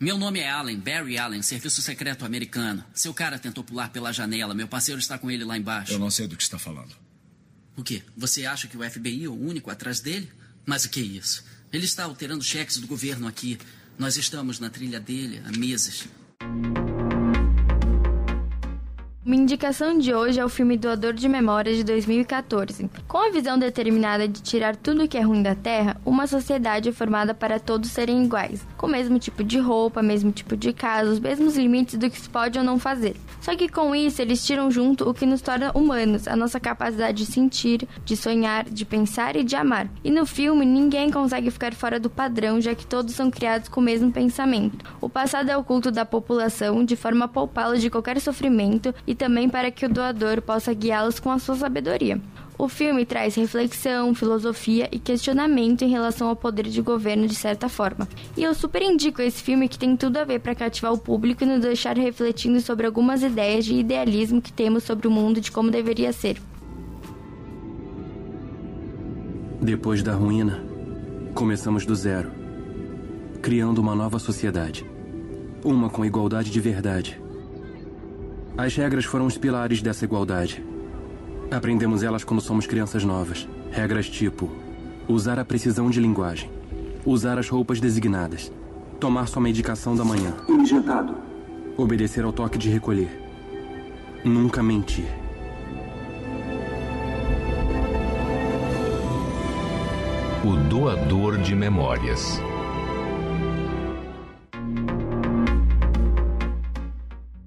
Meu 0.00 0.16
nome 0.18 0.40
é 0.40 0.48
Allen, 0.50 0.78
Barry 0.78 1.18
Allen, 1.18 1.42
serviço 1.42 1.82
secreto 1.82 2.24
americano. 2.24 2.84
Seu 2.94 3.12
cara 3.14 3.38
tentou 3.38 3.62
pular 3.64 3.90
pela 3.90 4.12
janela, 4.12 4.54
meu 4.54 4.68
parceiro 4.68 4.98
está 5.00 5.18
com 5.18 5.30
ele 5.30 5.44
lá 5.44 5.56
embaixo. 5.56 5.92
Eu 5.92 5.98
não 5.98 6.10
sei 6.10 6.26
do 6.26 6.36
que 6.36 6.42
está 6.42 6.58
falando. 6.58 6.94
O 7.76 7.82
quê? 7.82 8.02
Você 8.16 8.46
acha 8.46 8.66
que 8.66 8.76
o 8.76 8.90
FBI 8.90 9.24
é 9.24 9.28
o 9.28 9.34
único 9.38 9.70
atrás 9.70 10.00
dele? 10.00 10.30
Mas 10.64 10.84
o 10.84 10.88
que 10.88 11.00
é 11.00 11.02
isso? 11.04 11.44
Ele 11.72 11.84
está 11.84 12.04
alterando 12.04 12.44
cheques 12.44 12.78
do 12.78 12.86
governo 12.86 13.26
aqui. 13.26 13.58
Nós 13.98 14.16
estamos 14.16 14.58
na 14.58 14.70
trilha 14.70 15.00
dele 15.00 15.42
há 15.44 15.58
meses. 15.58 16.06
Minha 19.26 19.42
indicação 19.42 19.98
de 19.98 20.14
hoje 20.14 20.38
é 20.38 20.44
o 20.44 20.48
filme 20.48 20.78
Doador 20.78 21.12
de 21.12 21.28
Memórias 21.28 21.76
de 21.76 21.82
2014. 21.82 22.88
Com 23.08 23.18
a 23.18 23.28
visão 23.28 23.58
determinada 23.58 24.28
de 24.28 24.40
tirar 24.40 24.76
tudo 24.76 25.02
o 25.02 25.08
que 25.08 25.18
é 25.18 25.20
ruim 25.20 25.42
da 25.42 25.52
Terra, 25.52 26.00
uma 26.06 26.28
sociedade 26.28 26.90
é 26.90 26.92
formada 26.92 27.34
para 27.34 27.58
todos 27.58 27.90
serem 27.90 28.22
iguais, 28.22 28.64
com 28.76 28.86
o 28.86 28.88
mesmo 28.88 29.18
tipo 29.18 29.42
de 29.42 29.58
roupa, 29.58 30.00
mesmo 30.00 30.30
tipo 30.30 30.56
de 30.56 30.72
casa, 30.72 31.10
os 31.10 31.18
mesmos 31.18 31.56
limites 31.56 31.98
do 31.98 32.08
que 32.08 32.20
se 32.20 32.28
pode 32.28 32.56
ou 32.56 32.64
não 32.64 32.78
fazer. 32.78 33.16
Só 33.40 33.56
que 33.56 33.68
com 33.68 33.96
isso 33.96 34.22
eles 34.22 34.46
tiram 34.46 34.70
junto 34.70 35.10
o 35.10 35.12
que 35.12 35.26
nos 35.26 35.40
torna 35.40 35.72
humanos, 35.72 36.28
a 36.28 36.36
nossa 36.36 36.60
capacidade 36.60 37.18
de 37.18 37.26
sentir, 37.26 37.88
de 38.04 38.16
sonhar, 38.16 38.64
de 38.64 38.84
pensar 38.84 39.34
e 39.34 39.42
de 39.42 39.56
amar. 39.56 39.88
E 40.04 40.10
no 40.10 40.24
filme 40.24 40.64
ninguém 40.64 41.10
consegue 41.10 41.50
ficar 41.50 41.74
fora 41.74 41.98
do 41.98 42.08
padrão, 42.08 42.60
já 42.60 42.76
que 42.76 42.86
todos 42.86 43.16
são 43.16 43.28
criados 43.28 43.68
com 43.68 43.80
o 43.80 43.84
mesmo 43.84 44.12
pensamento. 44.12 44.84
O 45.00 45.08
passado 45.08 45.50
é 45.50 45.56
oculto 45.56 45.90
da 45.90 46.04
população 46.04 46.84
de 46.84 46.94
forma 46.94 47.24
a 47.24 47.28
poupá-los 47.28 47.80
de 47.80 47.90
qualquer 47.90 48.20
sofrimento 48.20 48.94
e 49.04 49.15
também 49.16 49.48
para 49.48 49.70
que 49.70 49.84
o 49.84 49.88
doador 49.88 50.40
possa 50.40 50.72
guiá-los 50.72 51.18
com 51.18 51.30
a 51.30 51.38
sua 51.38 51.56
sabedoria. 51.56 52.20
O 52.58 52.68
filme 52.68 53.04
traz 53.04 53.34
reflexão, 53.34 54.14
filosofia 54.14 54.88
e 54.90 54.98
questionamento 54.98 55.82
em 55.82 55.90
relação 55.90 56.28
ao 56.28 56.36
poder 56.36 56.66
de 56.66 56.80
governo 56.80 57.26
de 57.26 57.34
certa 57.34 57.68
forma. 57.68 58.08
E 58.34 58.42
eu 58.42 58.54
super 58.54 58.80
indico 58.80 59.20
esse 59.20 59.42
filme 59.42 59.68
que 59.68 59.78
tem 59.78 59.94
tudo 59.94 60.16
a 60.16 60.24
ver 60.24 60.40
para 60.40 60.54
cativar 60.54 60.92
o 60.92 60.98
público 60.98 61.44
e 61.44 61.46
nos 61.46 61.60
deixar 61.60 61.98
refletindo 61.98 62.58
sobre 62.60 62.86
algumas 62.86 63.22
ideias 63.22 63.64
de 63.66 63.74
idealismo 63.74 64.40
que 64.40 64.52
temos 64.52 64.84
sobre 64.84 65.06
o 65.06 65.10
mundo 65.10 65.38
de 65.38 65.52
como 65.52 65.70
deveria 65.70 66.12
ser. 66.14 66.40
Depois 69.60 70.02
da 70.02 70.14
ruína, 70.14 70.64
começamos 71.34 71.84
do 71.84 71.94
zero, 71.94 72.30
criando 73.42 73.78
uma 73.78 73.94
nova 73.94 74.18
sociedade. 74.18 74.86
Uma 75.62 75.90
com 75.90 76.04
igualdade 76.04 76.50
de 76.50 76.60
verdade. 76.60 77.20
As 78.56 78.74
regras 78.74 79.04
foram 79.04 79.26
os 79.26 79.36
pilares 79.36 79.82
dessa 79.82 80.04
igualdade. 80.04 80.64
Aprendemos 81.50 82.02
elas 82.02 82.24
quando 82.24 82.40
somos 82.40 82.66
crianças 82.66 83.04
novas. 83.04 83.46
Regras 83.70 84.08
tipo: 84.08 84.50
usar 85.06 85.38
a 85.38 85.44
precisão 85.44 85.90
de 85.90 86.00
linguagem, 86.00 86.50
usar 87.04 87.38
as 87.38 87.48
roupas 87.48 87.80
designadas, 87.80 88.50
tomar 88.98 89.28
sua 89.28 89.42
medicação 89.42 89.94
da 89.94 90.04
manhã, 90.04 90.34
Injetado. 90.48 91.14
obedecer 91.76 92.24
ao 92.24 92.32
toque 92.32 92.56
de 92.56 92.70
recolher, 92.70 93.10
nunca 94.24 94.62
mentir. 94.62 95.06
O 100.44 100.56
doador 100.68 101.38
de 101.38 101.54
memórias. 101.54 102.40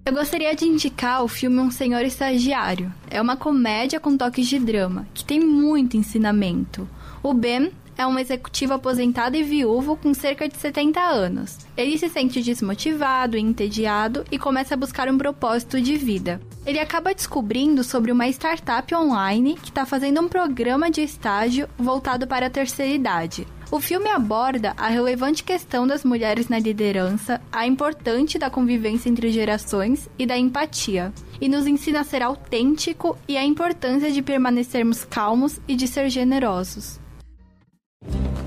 Eu 0.09 0.15
gostaria 0.15 0.55
de 0.55 0.65
indicar 0.65 1.23
o 1.23 1.27
filme 1.27 1.59
Um 1.59 1.69
Senhor 1.69 2.01
Estagiário. 2.01 2.91
É 3.11 3.21
uma 3.21 3.37
comédia 3.37 3.99
com 3.99 4.17
toques 4.17 4.47
de 4.47 4.57
drama, 4.57 5.07
que 5.13 5.23
tem 5.23 5.39
muito 5.39 5.95
ensinamento. 5.97 6.89
O 7.21 7.31
Ben 7.31 7.71
é 7.95 8.07
um 8.07 8.17
executivo 8.17 8.73
aposentado 8.73 9.37
e 9.37 9.43
viúvo 9.43 9.95
com 9.95 10.11
cerca 10.15 10.49
de 10.49 10.57
70 10.57 10.99
anos. 10.99 11.59
Ele 11.77 11.95
se 11.95 12.09
sente 12.09 12.41
desmotivado 12.41 13.37
e 13.37 13.39
entediado 13.39 14.25
e 14.31 14.39
começa 14.39 14.73
a 14.73 14.77
buscar 14.77 15.07
um 15.07 15.15
propósito 15.15 15.79
de 15.79 15.95
vida. 15.95 16.41
Ele 16.65 16.79
acaba 16.79 17.13
descobrindo 17.13 17.83
sobre 17.83 18.11
uma 18.11 18.27
startup 18.29 18.95
online 18.95 19.59
que 19.61 19.69
está 19.69 19.85
fazendo 19.85 20.21
um 20.21 20.27
programa 20.27 20.89
de 20.89 21.01
estágio 21.01 21.69
voltado 21.77 22.25
para 22.25 22.47
a 22.47 22.49
terceira 22.49 22.91
idade. 22.91 23.45
O 23.71 23.79
filme 23.79 24.09
aborda 24.09 24.73
a 24.75 24.87
relevante 24.87 25.43
questão 25.43 25.85
das 25.85 26.03
mulheres 26.03 26.49
na 26.49 26.57
liderança, 26.57 27.39
a 27.51 27.67
importante 27.67 28.39
da 28.39 28.49
convivência 28.49 29.09
entre 29.09 29.31
gerações 29.31 30.09
e 30.17 30.25
da 30.25 30.35
empatia, 30.35 31.13
e 31.39 31.47
nos 31.47 31.67
ensina 31.67 31.99
a 31.99 32.03
ser 32.03 32.23
autêntico 32.23 33.15
e 33.27 33.37
a 33.37 33.45
importância 33.45 34.11
de 34.11 34.23
permanecermos 34.23 35.05
calmos 35.05 35.59
e 35.67 35.75
de 35.75 35.87
ser 35.87 36.09
generosos. 36.09 36.99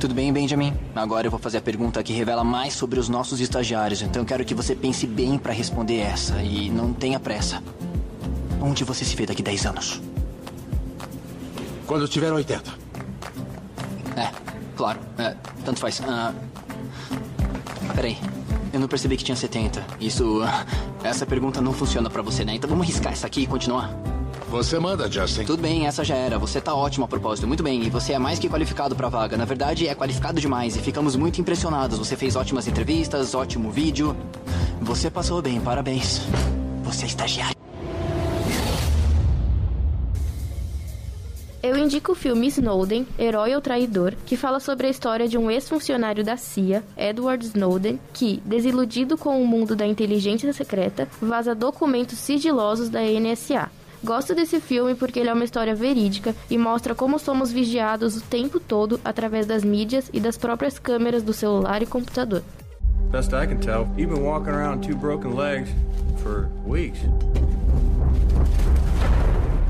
Tudo 0.00 0.12
bem, 0.12 0.32
Benjamin? 0.32 0.74
Agora 0.92 1.28
eu 1.28 1.30
vou 1.30 1.38
fazer 1.38 1.58
a 1.58 1.62
pergunta 1.62 2.02
que 2.02 2.12
revela 2.12 2.42
mais 2.42 2.72
sobre 2.72 2.98
os 2.98 3.08
nossos 3.08 3.40
estagiários, 3.40 4.02
então 4.02 4.22
eu 4.22 4.26
quero 4.26 4.44
que 4.44 4.56
você 4.56 4.74
pense 4.74 5.06
bem 5.06 5.38
para 5.38 5.52
responder 5.52 5.98
essa 5.98 6.42
e 6.42 6.68
não 6.68 6.92
tenha 6.92 7.20
pressa. 7.20 7.62
Onde 8.60 8.82
você 8.82 9.04
se 9.04 9.14
vê 9.14 9.24
daqui 9.24 9.42
10 9.42 9.66
anos? 9.66 10.02
Quando 11.86 12.08
tiver 12.08 12.32
80. 12.32 12.81
Claro. 14.82 14.98
É, 15.16 15.36
tanto 15.64 15.78
faz. 15.78 16.02
Ah, 16.04 16.32
peraí. 17.94 18.18
Eu 18.72 18.80
não 18.80 18.88
percebi 18.88 19.16
que 19.16 19.22
tinha 19.22 19.36
70. 19.36 19.80
Isso. 20.00 20.42
ah, 20.42 20.66
Essa 21.04 21.24
pergunta 21.24 21.60
não 21.60 21.72
funciona 21.72 22.10
pra 22.10 22.20
você, 22.20 22.44
né? 22.44 22.56
Então 22.56 22.68
vamos 22.68 22.84
riscar 22.84 23.12
essa 23.12 23.28
aqui 23.28 23.42
e 23.42 23.46
continuar. 23.46 23.96
Você 24.50 24.80
manda, 24.80 25.08
Justin. 25.08 25.44
Tudo 25.44 25.62
bem, 25.62 25.86
essa 25.86 26.02
já 26.02 26.16
era. 26.16 26.36
Você 26.36 26.60
tá 26.60 26.74
ótimo 26.74 27.04
a 27.04 27.08
propósito. 27.08 27.46
Muito 27.46 27.62
bem. 27.62 27.84
E 27.84 27.90
você 27.90 28.12
é 28.12 28.18
mais 28.18 28.40
que 28.40 28.48
qualificado 28.48 28.96
pra 28.96 29.08
vaga. 29.08 29.36
Na 29.36 29.44
verdade, 29.44 29.86
é 29.86 29.94
qualificado 29.94 30.40
demais. 30.40 30.74
E 30.74 30.80
ficamos 30.80 31.14
muito 31.14 31.40
impressionados. 31.40 31.96
Você 31.96 32.16
fez 32.16 32.34
ótimas 32.34 32.66
entrevistas, 32.66 33.36
ótimo 33.36 33.70
vídeo. 33.70 34.16
Você 34.80 35.08
passou 35.08 35.40
bem. 35.40 35.60
Parabéns. 35.60 36.22
Você 36.82 37.04
é 37.04 37.06
estagiário. 37.06 37.61
Eu 41.62 41.76
indico 41.76 42.10
o 42.10 42.14
filme 42.16 42.48
Snowden, 42.48 43.06
Herói 43.16 43.54
ou 43.54 43.60
Traidor, 43.60 44.14
que 44.26 44.36
fala 44.36 44.58
sobre 44.58 44.88
a 44.88 44.90
história 44.90 45.28
de 45.28 45.38
um 45.38 45.48
ex-funcionário 45.48 46.24
da 46.24 46.36
CIA, 46.36 46.82
Edward 46.96 47.46
Snowden, 47.46 48.00
que, 48.12 48.42
desiludido 48.44 49.16
com 49.16 49.40
o 49.40 49.46
mundo 49.46 49.76
da 49.76 49.86
inteligência 49.86 50.52
secreta, 50.52 51.06
vaza 51.20 51.54
documentos 51.54 52.18
sigilosos 52.18 52.88
da 52.88 53.00
NSA. 53.00 53.70
Gosto 54.02 54.34
desse 54.34 54.58
filme 54.60 54.96
porque 54.96 55.20
ele 55.20 55.28
é 55.28 55.32
uma 55.32 55.44
história 55.44 55.72
verídica 55.72 56.34
e 56.50 56.58
mostra 56.58 56.96
como 56.96 57.16
somos 57.16 57.52
vigiados 57.52 58.16
o 58.16 58.22
tempo 58.22 58.58
todo 58.58 59.00
através 59.04 59.46
das 59.46 59.62
mídias 59.62 60.10
e 60.12 60.18
das 60.18 60.36
próprias 60.36 60.80
câmeras 60.80 61.22
do 61.22 61.32
celular 61.32 61.80
e 61.80 61.86
computador. 61.86 62.42
Best 63.12 63.32
I 63.32 63.46
can 63.46 63.58
tell, 63.58 63.86
you've 63.96 64.12
been 64.12 64.24
walking 64.24 64.50
around 64.50 64.82
two 64.82 64.96
broken 64.96 65.36
legs 65.36 65.70
for 66.24 66.48
weeks. 66.66 66.98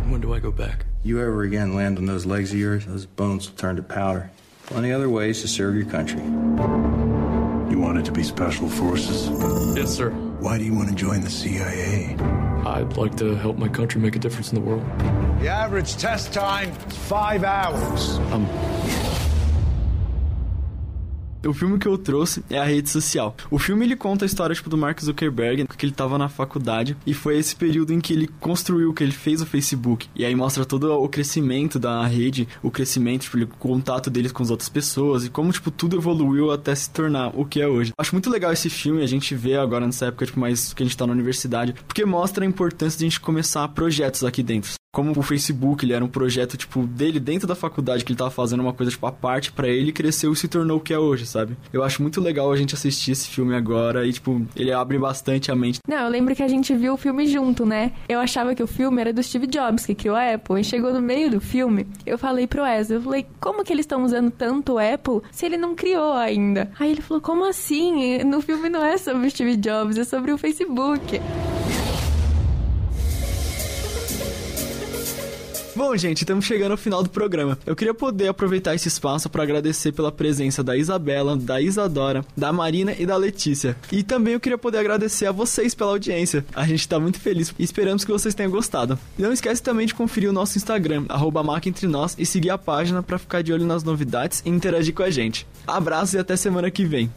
When 0.09 0.22
do 0.22 0.35
I 0.35 0.40
go 0.40 0.50
back? 0.50 0.91
You 1.05 1.21
ever 1.21 1.43
again 1.43 1.75
land 1.75 1.99
on 1.99 2.07
those 2.07 2.25
legs 2.27 2.53
of 2.53 2.59
yours, 2.59 2.87
those 2.87 3.07
bones 3.07 3.51
will 3.51 3.57
turn 3.57 3.75
to 3.75 3.83
powder. 3.83 4.31
Plenty 4.67 4.93
other 4.93 5.09
ways 5.09 5.43
to 5.43 5.49
serve 5.49 5.75
your 5.75 5.87
country. 5.87 6.23
You 6.23 7.81
wanted 7.81 8.05
to 8.05 8.12
be 8.12 8.23
special 8.23 8.69
forces? 8.69 9.29
Yes, 9.77 9.91
sir. 9.93 10.11
Why 10.11 10.59
do 10.59 10.65
you 10.65 10.75
want 10.75 10.91
to 10.91 10.95
join 10.95 11.23
the 11.23 11.31
CIA? 11.31 12.17
I'd 12.65 12.97
like 12.97 13.17
to 13.17 13.35
help 13.35 13.59
my 13.59 13.67
country 13.67 14.01
make 14.01 14.15
a 14.15 14.21
difference 14.21 14.53
in 14.53 14.55
the 14.55 14.61
world. 14.61 14.85
The 15.41 15.49
average 15.49 15.97
test 15.97 16.33
time 16.33 16.71
is 16.71 16.97
five 16.97 17.43
hours. 17.43 18.19
Um, 18.31 18.47
O 21.44 21.52
filme 21.52 21.76
que 21.76 21.88
eu 21.88 21.98
trouxe 21.98 22.44
é 22.48 22.57
a 22.57 22.64
rede 22.64 22.88
social. 22.88 23.37
O 23.50 23.59
filme 23.59 23.85
ele 23.85 23.96
conta 23.96 24.24
a 24.24 24.26
história 24.26 24.55
tipo 24.55 24.70
do 24.70 24.78
Mark 24.78 25.00
Zuckerberg, 25.00 25.66
que 25.76 25.87
ele 25.87 25.92
tava 25.92 26.16
na 26.16 26.28
faculdade 26.28 26.96
e 27.05 27.12
foi 27.12 27.37
esse 27.37 27.57
período 27.57 27.92
em 27.92 28.00
que 28.00 28.12
ele 28.12 28.28
construiu, 28.40 28.94
que 28.94 29.02
ele 29.02 29.12
fez 29.12 29.42
o 29.42 29.46
Facebook. 29.46 30.09
E 30.14 30.24
aí 30.24 30.35
mostra 30.37 30.64
todo 30.64 30.92
o 30.92 31.09
crescimento 31.09 31.81
da 31.81 32.07
rede, 32.07 32.46
o 32.62 32.70
crescimento, 32.70 33.22
tipo, 33.22 33.38
o 33.38 33.46
contato 33.46 34.09
deles 34.09 34.31
com 34.31 34.42
as 34.42 34.50
outras 34.50 34.68
pessoas 34.68 35.24
e 35.24 35.31
como 35.31 35.52
tipo 35.52 35.70
tudo 35.70 35.96
evoluiu 35.96 36.52
até 36.52 36.74
se 36.74 36.88
tornar 36.88 37.33
o 37.35 37.44
que 37.44 37.61
é 37.61 37.66
hoje. 37.66 37.92
Acho 37.98 38.14
muito 38.14 38.31
legal 38.31 38.52
esse 38.52 38.70
filme, 38.70 39.02
a 39.02 39.09
gente 39.09 39.35
vê 39.35 39.57
agora 39.57 39.85
nessa 39.85 40.07
época 40.07 40.26
tipo 40.26 40.38
mais 40.38 40.72
que 40.72 40.83
a 40.83 40.87
gente 40.87 40.96
tá 40.96 41.07
na 41.07 41.12
universidade, 41.12 41.74
porque 41.88 42.05
mostra 42.05 42.44
a 42.44 42.48
importância 42.48 42.98
de 42.98 43.05
a 43.05 43.09
gente 43.09 43.20
começar 43.20 43.66
projetos 43.68 44.22
aqui 44.22 44.42
dentro 44.42 44.72
como 44.94 45.18
o 45.18 45.22
Facebook, 45.22 45.87
ele 45.87 45.94
era 45.94 46.05
um 46.05 46.09
projeto, 46.09 46.55
tipo, 46.55 46.83
dele 46.87 47.18
dentro 47.18 47.48
da 47.48 47.55
faculdade, 47.55 48.05
que 48.05 48.12
ele 48.12 48.18
tava 48.18 48.31
fazendo 48.31 48.61
uma 48.61 48.74
coisa, 48.74 48.92
tipo, 48.92 49.07
à 49.07 49.11
parte 49.11 49.50
para 49.50 49.66
ele, 49.66 49.90
cresceu 49.90 50.31
e 50.35 50.37
se 50.37 50.46
tornou 50.46 50.76
o 50.76 50.81
que 50.81 50.92
é 50.92 50.98
hoje, 50.98 51.24
sabe? 51.24 51.57
Eu 51.72 51.83
acho 51.83 52.02
muito 52.02 52.20
legal 52.20 52.52
a 52.52 52.57
gente 52.57 52.74
assistir 52.74 53.12
esse 53.12 53.26
filme 53.28 53.57
agora 53.57 54.07
e, 54.07 54.12
tipo, 54.12 54.46
ele 54.55 54.70
abre 54.70 54.98
bastante 54.98 55.50
a 55.50 55.57
mente. 55.57 55.78
Não, 55.88 55.96
eu 55.96 56.11
lembro 56.11 56.37
que 56.37 56.42
a 56.42 56.48
gente 56.48 56.74
viu 56.74 56.92
o 56.92 56.98
filme 56.98 57.26
junto, 57.26 57.64
né? 57.64 57.92
Eu 58.07 58.20
achava 58.20 58.55
que 58.55 58.62
o 58.62 58.66
filme 58.66 59.00
era 59.00 59.14
do 59.14 59.22
Steve 59.22 59.46
Jobs, 59.46 59.87
que 59.87 59.94
criou 59.94 60.14
a 60.14 60.35
Apple, 60.35 60.61
e 60.61 60.64
chegou 60.64 60.92
no 60.92 61.00
meio 61.00 61.31
do 61.31 61.40
filme, 61.40 61.87
eu 62.05 62.18
falei 62.18 62.46
pro 62.46 62.61
Wesley, 62.62 62.98
eu 62.98 63.02
falei, 63.02 63.26
como 63.40 63.64
que 63.64 63.72
eles 63.72 63.85
estão 63.85 64.05
usando 64.05 64.31
tanto 64.31 64.74
o 64.74 64.78
Apple 64.78 65.22
se 65.31 65.46
ele 65.46 65.57
não 65.57 65.74
criou 65.74 66.12
ainda? 66.12 66.70
Aí 66.78 66.90
ele 66.90 67.00
falou, 67.00 67.22
como 67.22 67.46
assim? 67.46 68.22
No 68.24 68.42
filme 68.42 68.68
não 68.68 68.85
é 68.85 68.98
sobre 68.98 69.26
o 69.26 69.31
Steve 69.31 69.57
Jobs, 69.57 69.96
é 69.96 70.05
sobre 70.05 70.33
o 70.33 70.37
Facebook. 70.37 71.18
Bom, 75.75 75.97
gente, 75.97 76.21
estamos 76.21 76.45
chegando 76.45 76.73
ao 76.73 76.77
final 76.77 77.03
do 77.03 77.09
programa. 77.09 77.59
Eu 77.65 77.75
queria 77.75 77.95
poder 77.95 78.29
aproveitar 78.29 78.75
esse 78.75 78.89
espaço 78.89 79.31
para 79.31 79.43
agradecer 79.43 79.91
pela 79.93 80.13
presença 80.13 80.63
da 80.63 80.77
Isabela, 80.77 81.35
da 81.35 81.63
Isadora, 81.63 82.23
da 82.37 82.53
Marina 82.53 82.95
e 82.99 83.07
da 83.07 83.17
Letícia. 83.17 83.75
E 83.91 84.03
também 84.03 84.35
eu 84.35 84.41
queria 84.41 84.59
poder 84.59 84.79
agradecer 84.79 85.25
a 85.25 85.33
vocês 85.33 85.75
pela 85.75 85.93
audiência. 85.93 86.45
A 86.55 86.67
gente 86.67 86.87
tá 86.87 87.01
muito 87.01 87.19
feliz 87.19 87.55
e 87.59 87.65
esperamos 87.65 88.05
que 88.05 88.13
vocês 88.13 88.35
tenham 88.35 88.53
gostado. 88.53 88.99
Não 89.19 89.33
esquece 89.33 89.63
também 89.63 89.87
de 89.87 89.95
conferir 89.95 90.29
o 90.29 90.33
nosso 90.33 90.59
Instagram, 90.59 91.07
arroba 91.09 91.43
Nós, 91.43 92.17
e 92.19 92.27
seguir 92.27 92.51
a 92.51 92.59
página 92.59 93.03
para 93.03 93.19
ficar 93.19 93.43
de 93.43 93.51
olho 93.51 93.65
nas 93.65 93.83
novidades 93.83 94.43
e 94.45 94.51
interagir 94.51 94.93
com 94.93 95.03
a 95.03 95.11
gente. 95.11 95.47
Abraço 95.67 96.17
e 96.17 96.19
até 96.19 96.37
semana 96.37 96.71
que 96.71 96.85
vem. 96.85 97.11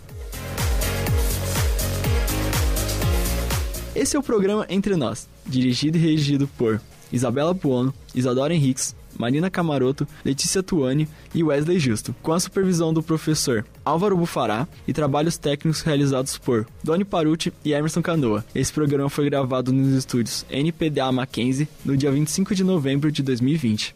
Esse 3.94 4.16
é 4.16 4.20
o 4.20 4.24
programa 4.24 4.66
Entre 4.70 4.96
Nós, 4.96 5.28
dirigido 5.46 5.98
e 5.98 6.02
redigido 6.02 6.48
por 6.58 6.80
Isabela 7.16 7.54
Buono, 7.54 7.94
Isadora 8.14 8.54
Henriques, 8.54 8.96
Marina 9.18 9.50
Camaroto, 9.50 10.06
Letícia 10.24 10.62
Tuani 10.62 11.08
e 11.34 11.42
Wesley 11.42 11.80
Justo, 11.80 12.14
com 12.22 12.34
a 12.34 12.40
supervisão 12.40 12.94
do 12.94 13.02
professor 13.02 13.66
Álvaro 13.84 14.18
Bufará 14.18 14.68
e 14.86 14.92
trabalhos 14.92 15.38
técnicos 15.38 15.82
realizados 15.82 16.38
por 16.38 16.68
Doni 16.84 17.06
Paruti 17.06 17.54
e 17.64 17.72
Emerson 17.72 18.02
Canoa. 18.02 18.44
Esse 18.54 18.74
programa 18.74 19.10
foi 19.10 19.26
gravado 19.30 19.72
nos 19.72 19.94
estúdios 19.94 20.46
NPDA 20.50 21.12
Mackenzie 21.12 21.70
no 21.86 21.96
dia 21.96 22.12
25 22.12 22.54
de 22.54 22.64
novembro 22.64 23.12
de 23.12 23.24
2020. 23.24 23.96